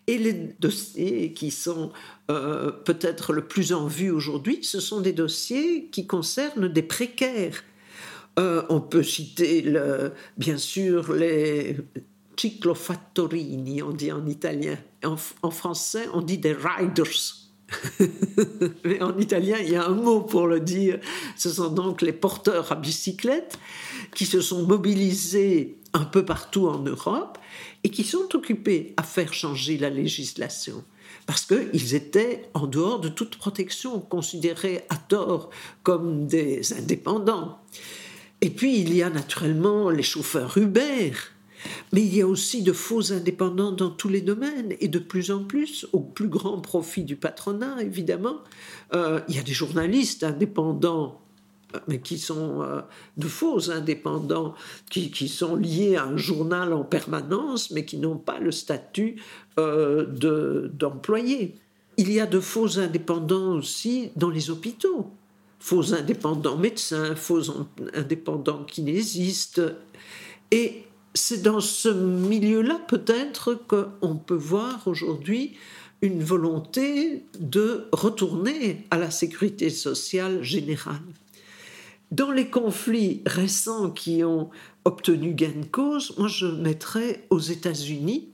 Et 0.07 0.19
les 0.19 0.33
dossiers 0.33 1.33
qui 1.33 1.51
sont 1.51 1.93
euh, 2.31 2.71
peut-être 2.71 3.33
le 3.33 3.47
plus 3.47 3.73
en 3.73 3.87
vue 3.87 4.11
aujourd'hui, 4.11 4.59
ce 4.63 4.81
sont 4.81 5.01
des 5.01 5.13
dossiers 5.13 5.87
qui 5.87 6.07
concernent 6.07 6.69
des 6.69 6.83
précaires. 6.83 7.63
Euh, 8.39 8.63
on 8.69 8.81
peut 8.81 9.03
citer 9.03 9.65
bien 10.37 10.57
sûr 10.57 11.13
les 11.13 11.77
ciclofattorini, 12.41 13.83
on 13.83 13.91
dit 13.91 14.13
en 14.13 14.27
italien. 14.27 14.79
En, 15.05 15.17
en 15.43 15.51
français, 15.51 16.07
on 16.15 16.23
dit 16.23 16.39
des 16.39 16.55
riders. 16.55 17.37
Mais 18.85 19.03
en 19.03 19.17
italien, 19.19 19.59
il 19.61 19.71
y 19.71 19.77
a 19.77 19.87
un 19.87 19.95
mot 19.95 20.23
pour 20.23 20.47
le 20.47 20.61
dire. 20.61 20.99
Ce 21.37 21.51
sont 21.51 21.69
donc 21.69 22.03
les 22.03 22.13
porteurs 22.13 22.73
à 22.73 22.77
bicyclette 22.77 23.59
qui 24.15 24.27
se 24.27 24.41
sont 24.41 24.65
mobilisés 24.67 25.79
un 25.93 26.05
peu 26.05 26.25
partout 26.25 26.69
en 26.69 26.79
Europe 26.79 27.39
et 27.85 27.91
qui 27.91 28.05
sont 28.05 28.29
occupés 28.35 28.95
à 28.97 29.03
faire 29.03 29.33
changer 29.33 29.79
la 29.79 29.91
législation 29.91 30.85
parce 31.27 31.47
qu'ils 31.47 31.95
étaient 31.95 32.49
en 32.55 32.67
dehors 32.67 33.01
de 33.01 33.09
toute 33.09 33.37
protection, 33.37 34.01
considérés 34.01 34.85
à 34.89 34.97
tort 34.97 35.51
comme 35.83 36.27
des 36.27 36.73
indépendants. 36.73 37.59
Et 38.41 38.51
puis 38.51 38.81
il 38.81 38.95
y 38.95 39.03
a 39.03 39.11
naturellement 39.11 39.91
les 39.91 40.03
chauffeurs 40.03 40.57
Uber, 40.57 41.13
mais 41.93 42.03
il 42.03 42.17
y 42.17 42.23
a 42.23 42.27
aussi 42.27 42.63
de 42.63 42.73
faux 42.73 43.13
indépendants 43.13 43.73
dans 43.73 43.91
tous 43.91 44.09
les 44.09 44.23
domaines, 44.23 44.75
et 44.81 44.89
de 44.89 44.99
plus 44.99 45.31
en 45.31 45.45
plus, 45.45 45.87
au 45.93 46.01
plus 46.01 46.29
grand 46.29 46.61
profit 46.61 47.05
du 47.05 47.17
patronat, 47.17 47.83
évidemment. 47.83 48.39
Euh, 48.95 49.21
il 49.29 49.37
y 49.37 49.39
a 49.39 49.43
des 49.43 49.53
journalistes 49.53 50.25
indépendants 50.25 51.20
mais 51.89 52.01
qui 52.01 52.19
sont 52.19 52.63
euh, 52.63 52.81
de 53.17 53.27
faux 53.29 53.71
indépendants, 53.71 54.55
qui, 54.91 55.11
qui, 55.11 55.29
sont 55.29 55.57
liés 55.57 55.97
à 55.97 56.05
un 56.05 56.17
journal 56.17 56.73
en 56.73 56.85
permanence, 56.85 57.71
mais 57.71 57.85
qui 57.85 57.99
n'ont 57.99 58.17
pas 58.17 58.39
le 58.39 58.51
statut 58.51 59.17
euh, 59.59 60.69
d'employé. 60.73 61.57
Il 61.97 62.11
y 62.13 62.21
a 62.21 62.27
de 62.27 62.41
faux 62.41 62.79
indépendants 62.79 63.57
aussi 63.57 64.11
dans 64.17 64.31
les 64.31 64.51
hôpitaux. 64.51 65.11
Faux 65.59 65.93
indépendants 65.93 66.57
médecins, 66.57 67.15
faux 67.15 67.43
indépendants 67.95 68.65
kinésistes. 68.65 69.61
Et 70.51 70.85
c'est 71.15 71.43
dans 71.43 71.61
ce 71.61 71.89
milieu-là 71.89 72.81
peut-être 72.89 73.55
qu'on 73.55 74.17
peut 74.17 74.35
voir 74.35 74.87
aujourd'hui 74.87 75.57
une 76.03 76.23
volonté 76.23 77.25
de 77.39 77.87
retourner 77.93 78.87
à 78.91 78.97
la 78.97 79.11
sécurité 79.11 79.69
sociale 79.69 80.43
générale. 80.43 81.03
Dans 82.11 82.33
les 82.33 82.49
conflits 82.51 83.23
récents 83.25 83.91
qui 83.91 84.25
ont 84.25 84.51
obtenu 84.85 85.33
gain 85.33 85.61
de 85.61 85.67
cause, 85.67 86.15
moi 86.19 86.27
je 86.27 86.47
mettrais 86.47 87.27
aux 87.31 87.39
États-Unis 87.39 88.29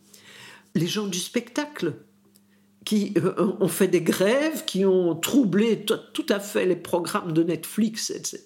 les 0.75 0.87
gens 0.87 1.07
du 1.07 1.19
spectacle 1.19 1.95
qui 2.87 3.13
euh, 3.19 3.53
ont 3.61 3.69
fait 3.69 3.89
des 3.89 4.01
grèves, 4.01 4.65
qui 4.65 4.85
ont 4.87 5.15
troublé 5.17 5.85
tout 5.85 6.27
à 6.29 6.41
fait 6.41 6.65
les 6.65 6.77
programmes 6.77 7.33
de 7.33 7.43
Netflix, 7.43 8.11
etc. 8.11 8.45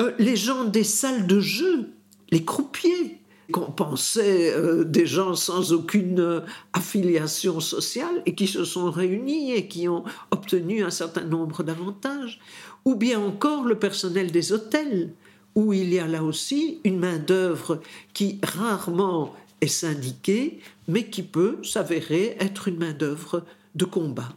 Euh, 0.00 0.12
les 0.18 0.36
gens 0.36 0.64
des 0.64 0.84
salles 0.84 1.26
de 1.26 1.38
jeu, 1.38 1.90
les 2.30 2.44
croupiers, 2.44 3.20
qu'on 3.52 3.70
pensait 3.70 4.54
euh, 4.54 4.84
des 4.84 5.06
gens 5.06 5.34
sans 5.34 5.74
aucune 5.74 6.42
affiliation 6.72 7.60
sociale 7.60 8.22
et 8.24 8.34
qui 8.34 8.46
se 8.46 8.64
sont 8.64 8.90
réunis 8.90 9.52
et 9.52 9.68
qui 9.68 9.86
ont 9.86 10.04
obtenu 10.30 10.82
un 10.82 10.90
certain 10.90 11.24
nombre 11.24 11.62
d'avantages 11.62 12.40
ou 12.84 12.94
bien 12.94 13.20
encore 13.20 13.64
le 13.64 13.78
personnel 13.78 14.30
des 14.30 14.52
hôtels, 14.52 15.12
où 15.54 15.72
il 15.72 15.92
y 15.92 15.98
a 15.98 16.06
là 16.06 16.22
aussi 16.22 16.80
une 16.84 16.98
main-d'œuvre 16.98 17.80
qui 18.12 18.40
rarement 18.42 19.34
est 19.60 19.68
syndiquée, 19.68 20.60
mais 20.88 21.04
qui 21.04 21.22
peut 21.22 21.62
s'avérer 21.62 22.36
être 22.40 22.68
une 22.68 22.78
main-d'œuvre 22.78 23.44
de 23.74 23.84
combat. 23.84 24.34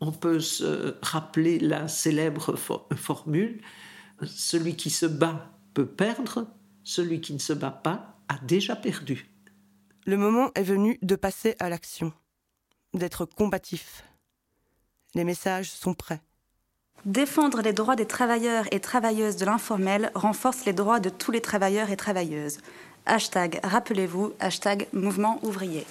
On 0.00 0.12
peut 0.12 0.40
se 0.40 0.94
rappeler 1.02 1.58
la 1.58 1.88
célèbre 1.88 2.56
formule 2.56 3.60
celui 4.26 4.76
qui 4.76 4.90
se 4.90 5.06
bat 5.06 5.50
peut 5.74 5.86
perdre, 5.86 6.46
celui 6.84 7.20
qui 7.20 7.32
ne 7.32 7.38
se 7.38 7.52
bat 7.52 7.70
pas 7.70 8.18
a 8.28 8.38
déjà 8.38 8.76
perdu. 8.76 9.30
Le 10.06 10.16
moment 10.16 10.50
est 10.54 10.62
venu 10.62 10.98
de 11.02 11.16
passer 11.16 11.54
à 11.58 11.68
l'action, 11.68 12.12
d'être 12.94 13.26
combatif. 13.26 14.04
Les 15.14 15.24
messages 15.24 15.70
sont 15.70 15.94
prêts. 15.94 16.22
Défendre 17.04 17.62
les 17.62 17.72
droits 17.72 17.94
des 17.94 18.06
travailleurs 18.06 18.64
et 18.72 18.80
travailleuses 18.80 19.36
de 19.36 19.44
l'informel 19.44 20.10
renforce 20.14 20.64
les 20.64 20.72
droits 20.72 20.98
de 20.98 21.08
tous 21.08 21.30
les 21.30 21.40
travailleurs 21.40 21.90
et 21.90 21.96
travailleuses. 21.96 22.58
Hashtag 23.06 23.60
rappelez-vous, 23.62 24.34
hashtag 24.40 24.86
mouvement 24.92 25.38
ouvrier. 25.42 25.86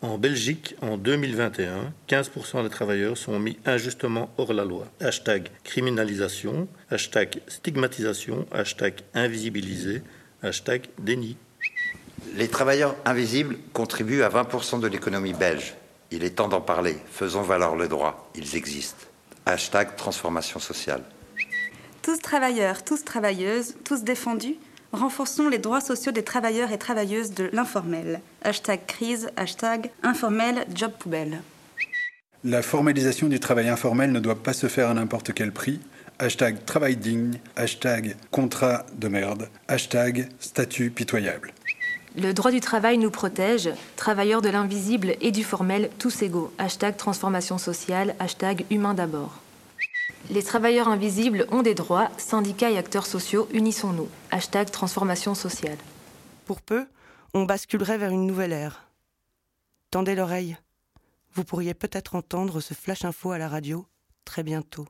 En 0.00 0.18
Belgique, 0.18 0.76
en 0.80 0.96
2021, 0.96 1.92
15% 2.08 2.62
des 2.62 2.70
travailleurs 2.70 3.16
sont 3.16 3.38
mis 3.38 3.58
injustement 3.66 4.30
hors 4.38 4.52
la 4.52 4.64
loi. 4.64 4.86
Hashtag 5.00 5.48
criminalisation, 5.64 6.68
hashtag 6.90 7.40
stigmatisation, 7.48 8.46
hashtag 8.52 9.00
invisibilisé, 9.14 10.02
hashtag 10.42 10.88
déni. 10.98 11.36
Les 12.36 12.48
travailleurs 12.48 12.96
invisibles 13.04 13.58
contribuent 13.72 14.22
à 14.22 14.28
20% 14.28 14.80
de 14.80 14.86
l'économie 14.86 15.34
belge. 15.34 15.74
Il 16.10 16.24
est 16.24 16.30
temps 16.36 16.48
d'en 16.48 16.60
parler. 16.60 16.96
Faisons 17.10 17.42
valoir 17.42 17.76
le 17.76 17.88
droit. 17.88 18.30
Ils 18.34 18.56
existent. 18.56 19.06
Hashtag 19.46 19.96
transformation 19.96 20.60
sociale. 20.60 21.02
Tous 22.02 22.18
travailleurs, 22.18 22.84
tous 22.84 23.04
travailleuses, 23.04 23.74
tous 23.84 24.02
défendus, 24.02 24.56
renforçons 24.92 25.48
les 25.48 25.58
droits 25.58 25.80
sociaux 25.80 26.12
des 26.12 26.24
travailleurs 26.24 26.72
et 26.72 26.78
travailleuses 26.78 27.32
de 27.32 27.50
l'informel. 27.52 28.20
Hashtag 28.42 28.86
crise, 28.86 29.30
hashtag 29.36 29.90
informel, 30.02 30.66
job 30.74 30.92
poubelle. 30.98 31.42
La 32.44 32.62
formalisation 32.62 33.28
du 33.28 33.38
travail 33.38 33.68
informel 33.68 34.10
ne 34.10 34.20
doit 34.20 34.42
pas 34.42 34.52
se 34.52 34.66
faire 34.66 34.90
à 34.90 34.94
n'importe 34.94 35.32
quel 35.32 35.52
prix. 35.52 35.80
Hashtag 36.18 36.64
travail 36.64 36.96
digne, 36.96 37.38
hashtag 37.56 38.16
contrat 38.30 38.84
de 38.96 39.08
merde, 39.08 39.48
hashtag 39.68 40.28
statut 40.40 40.90
pitoyable. 40.90 41.52
Le 42.16 42.34
droit 42.34 42.50
du 42.50 42.60
travail 42.60 42.98
nous 42.98 43.10
protège, 43.10 43.70
travailleurs 43.96 44.42
de 44.42 44.50
l'invisible 44.50 45.16
et 45.22 45.30
du 45.30 45.44
formel, 45.44 45.88
tous 45.98 46.20
égaux. 46.20 46.52
Hashtag 46.58 46.96
transformation 46.96 47.56
sociale, 47.56 48.14
hashtag 48.18 48.66
humain 48.70 48.92
d'abord. 48.92 49.38
Les 50.30 50.42
travailleurs 50.42 50.88
invisibles 50.88 51.46
ont 51.50 51.62
des 51.62 51.74
droits, 51.74 52.10
syndicats 52.18 52.70
et 52.70 52.76
acteurs 52.76 53.06
sociaux, 53.06 53.48
unissons-nous. 53.52 54.08
Hashtag 54.30 54.70
transformation 54.70 55.34
sociale. 55.34 55.78
Pour 56.44 56.60
peu, 56.60 56.86
on 57.32 57.44
basculerait 57.44 57.98
vers 57.98 58.10
une 58.10 58.26
nouvelle 58.26 58.52
ère. 58.52 58.86
Tendez 59.90 60.14
l'oreille. 60.14 60.56
Vous 61.34 61.44
pourriez 61.44 61.72
peut-être 61.72 62.14
entendre 62.14 62.60
ce 62.60 62.74
flash 62.74 63.06
info 63.06 63.30
à 63.30 63.38
la 63.38 63.48
radio 63.48 63.86
très 64.26 64.42
bientôt. 64.42 64.86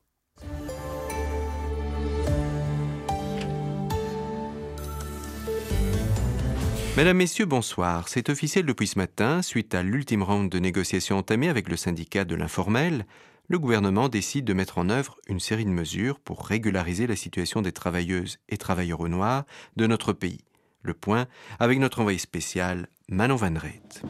Mesdames, 6.94 7.16
Messieurs, 7.16 7.46
bonsoir. 7.46 8.06
C'est 8.08 8.28
officiel 8.28 8.66
depuis 8.66 8.86
ce 8.86 8.98
matin, 8.98 9.40
suite 9.40 9.74
à 9.74 9.82
l'ultime 9.82 10.22
round 10.22 10.52
de 10.52 10.58
négociations 10.58 11.16
entamées 11.16 11.48
avec 11.48 11.70
le 11.70 11.78
syndicat 11.78 12.26
de 12.26 12.34
l'informel, 12.34 13.06
le 13.48 13.58
gouvernement 13.58 14.10
décide 14.10 14.44
de 14.44 14.52
mettre 14.52 14.76
en 14.76 14.90
œuvre 14.90 15.16
une 15.26 15.40
série 15.40 15.64
de 15.64 15.70
mesures 15.70 16.20
pour 16.20 16.44
régulariser 16.44 17.06
la 17.06 17.16
situation 17.16 17.62
des 17.62 17.72
travailleuses 17.72 18.36
et 18.50 18.58
travailleurs 18.58 19.00
au 19.00 19.08
noir 19.08 19.44
de 19.76 19.86
notre 19.86 20.12
pays. 20.12 20.44
Le 20.82 20.92
point 20.92 21.28
avec 21.58 21.78
notre 21.78 22.00
envoyé 22.00 22.18
spécial, 22.18 22.88
Manon 23.08 23.36
Van 23.36 23.54
Reet. 23.54 24.02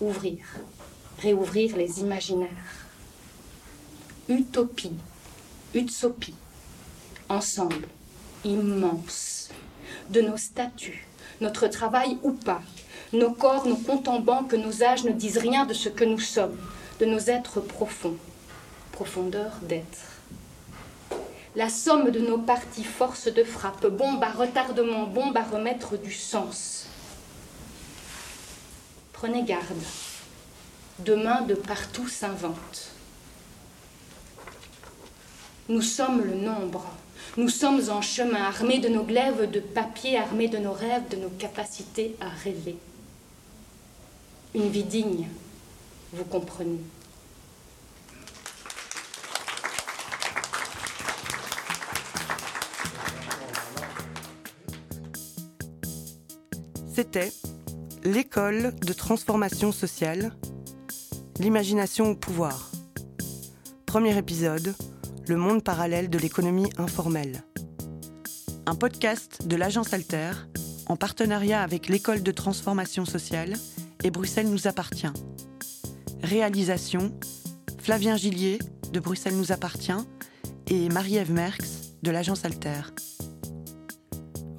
Ouvrir, 0.00 0.44
réouvrir 1.20 1.76
les 1.76 2.00
imaginaires. 2.00 2.88
Utopie, 4.28 4.96
utsopie 5.76 6.34
ensemble, 7.28 7.86
immense, 8.44 9.50
de 10.10 10.20
nos 10.20 10.36
statuts, 10.36 11.06
notre 11.40 11.68
travail 11.68 12.18
ou 12.22 12.32
pas, 12.32 12.62
nos 13.12 13.30
corps, 13.32 13.66
nos 13.66 13.76
comptes 13.76 14.08
en 14.08 14.20
banque, 14.20 14.54
nos 14.54 14.82
âges 14.82 15.04
ne 15.04 15.12
disent 15.12 15.38
rien 15.38 15.66
de 15.66 15.74
ce 15.74 15.88
que 15.88 16.04
nous 16.04 16.18
sommes, 16.18 16.56
de 17.00 17.06
nos 17.06 17.18
êtres 17.18 17.60
profonds, 17.60 18.16
profondeur 18.92 19.52
d'être. 19.62 20.18
La 21.56 21.68
somme 21.68 22.10
de 22.10 22.20
nos 22.20 22.38
parties, 22.38 22.84
force 22.84 23.26
de 23.26 23.42
frappe, 23.42 23.86
bombe 23.86 24.22
à 24.22 24.30
retardement, 24.30 25.06
bombe 25.06 25.36
à 25.36 25.42
remettre 25.42 25.96
du 25.96 26.12
sens. 26.12 26.86
Prenez 29.12 29.42
garde. 29.42 29.82
Demain 31.00 31.42
de 31.42 31.54
partout 31.54 32.06
s'invente. 32.08 32.92
Nous 35.68 35.82
sommes 35.82 36.22
le 36.22 36.34
nombre. 36.34 36.84
Nous 37.38 37.48
sommes 37.48 37.88
en 37.88 38.02
chemin, 38.02 38.42
armés 38.42 38.80
de 38.80 38.88
nos 38.88 39.04
glaives 39.04 39.48
de 39.48 39.60
papier, 39.60 40.18
armés 40.18 40.48
de 40.48 40.58
nos 40.58 40.72
rêves, 40.72 41.08
de 41.08 41.14
nos 41.18 41.28
capacités 41.28 42.16
à 42.20 42.28
rêver. 42.28 42.76
Une 44.56 44.68
vie 44.68 44.82
digne, 44.82 45.28
vous 46.12 46.24
comprenez. 46.24 46.80
C'était 56.92 57.32
l'école 58.02 58.74
de 58.84 58.92
transformation 58.92 59.70
sociale, 59.70 60.34
l'imagination 61.38 62.10
au 62.10 62.14
pouvoir. 62.16 62.72
Premier 63.86 64.18
épisode, 64.18 64.74
le 65.28 65.36
monde 65.36 65.62
parallèle 65.62 66.08
de 66.08 66.18
l'économie 66.18 66.70
informelle. 66.78 67.42
Un 68.66 68.74
podcast 68.74 69.46
de 69.46 69.56
l'agence 69.56 69.92
Alter 69.92 70.30
en 70.86 70.96
partenariat 70.96 71.62
avec 71.62 71.88
l'école 71.88 72.22
de 72.22 72.32
transformation 72.32 73.04
sociale 73.04 73.52
et 74.04 74.10
Bruxelles 74.10 74.48
nous 74.48 74.66
appartient. 74.66 75.12
Réalisation 76.22 77.12
Flavien 77.78 78.16
Gillier 78.16 78.58
de 78.92 79.00
Bruxelles 79.00 79.36
nous 79.36 79.52
appartient 79.52 79.92
et 80.66 80.88
Marie-Ève 80.88 81.30
Merckx 81.30 81.92
de 82.02 82.10
l'agence 82.10 82.46
Alter. 82.46 82.80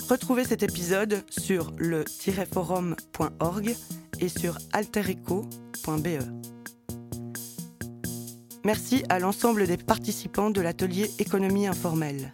Retrouvez 0.08 0.44
cet 0.44 0.62
épisode 0.62 1.24
sur 1.30 1.74
le-forum.org 1.78 3.76
et 4.20 4.30
sur 4.30 4.58
altereco.be. 4.74 6.08
Merci 8.66 9.04
à 9.08 9.20
l'ensemble 9.20 9.68
des 9.68 9.78
participants 9.78 10.50
de 10.50 10.60
l'atelier 10.60 11.10
Économie 11.18 11.68
informelle. 11.68 12.34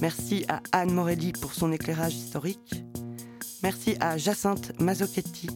Merci 0.00 0.44
à 0.48 0.60
Anne 0.72 0.92
Morelli 0.92 1.32
pour 1.32 1.54
son 1.54 1.70
éclairage 1.70 2.14
historique. 2.14 2.84
Merci 3.62 3.94
à 4.00 4.18
Jacinthe 4.18 4.72
Mazzochetti, 4.80 5.46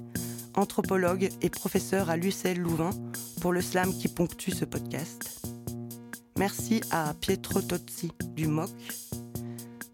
anthropologue 0.54 1.30
et 1.42 1.50
professeur 1.50 2.10
à 2.10 2.16
l'UCL 2.16 2.58
Louvain, 2.58 2.90
pour 3.40 3.52
le 3.52 3.60
slam 3.60 3.92
qui 3.92 4.06
ponctue 4.06 4.52
ce 4.52 4.64
podcast. 4.64 5.44
Merci 6.38 6.80
à 6.92 7.12
Pietro 7.20 7.60
Tozzi 7.60 8.12
du 8.36 8.46
MOC. 8.46 8.70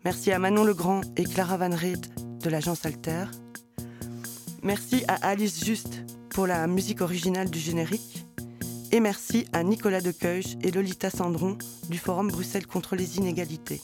Merci 0.05 0.33
à 0.33 0.39
Manon 0.39 0.65
Legrand 0.65 1.01
et 1.17 1.25
Clara 1.25 1.57
Van 1.57 1.75
Reet 1.75 2.11
de 2.43 2.51
l'agence 2.51 2.85
Alter. 2.85 3.25
Merci 4.63 5.03
à 5.09 5.15
Alice 5.27 5.65
Juste 5.65 6.03
pour 6.29 6.47
la 6.47 6.67
musique 6.67 7.01
originale 7.01 7.49
du 7.49 7.59
générique. 7.59 8.12
Et 8.95 9.01
merci 9.01 9.47
à 9.55 9.63
Nicolas 9.63 10.03
Deceuge 10.03 10.59
et 10.61 10.71
Lolita 10.71 11.09
Sandron 11.09 11.57
du 11.89 11.97
Forum 11.97 12.29
Bruxelles 12.29 12.67
contre 12.67 12.95
les 12.95 13.17
inégalités. 13.17 13.81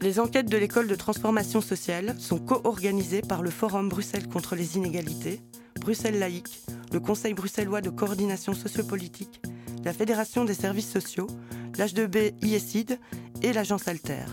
Les 0.00 0.18
enquêtes 0.18 0.50
de 0.50 0.56
l'école 0.56 0.88
de 0.88 0.96
transformation 0.96 1.60
sociale 1.60 2.16
sont 2.18 2.40
co-organisées 2.40 3.22
par 3.22 3.42
le 3.42 3.50
Forum 3.50 3.88
Bruxelles 3.88 4.26
contre 4.26 4.56
les 4.56 4.76
inégalités, 4.76 5.40
Bruxelles 5.80 6.18
laïque, 6.18 6.62
le 6.92 6.98
Conseil 6.98 7.32
bruxellois 7.32 7.80
de 7.80 7.90
coordination 7.90 8.54
sociopolitique, 8.54 9.40
la 9.84 9.92
Fédération 9.92 10.44
des 10.44 10.54
services 10.54 10.90
sociaux, 10.90 11.28
l'H2B 11.78 12.44
IESID 12.44 12.98
et 13.42 13.52
l'agence 13.52 13.86
Alter. 13.86 14.24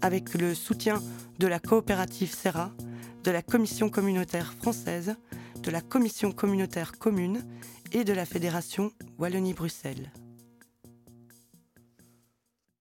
Avec 0.00 0.34
le 0.34 0.54
soutien 0.54 1.02
de 1.40 1.48
la 1.48 1.58
coopérative 1.58 2.32
Serra, 2.32 2.70
de 3.24 3.32
la 3.32 3.42
Commission 3.42 3.90
communautaire 3.90 4.54
française, 4.54 5.16
de 5.60 5.70
la 5.72 5.80
Commission 5.80 6.30
communautaire 6.30 6.92
commune 6.98 7.44
et 7.92 8.04
de 8.04 8.12
la 8.12 8.24
Fédération 8.24 8.92
Wallonie-Bruxelles. 9.18 10.10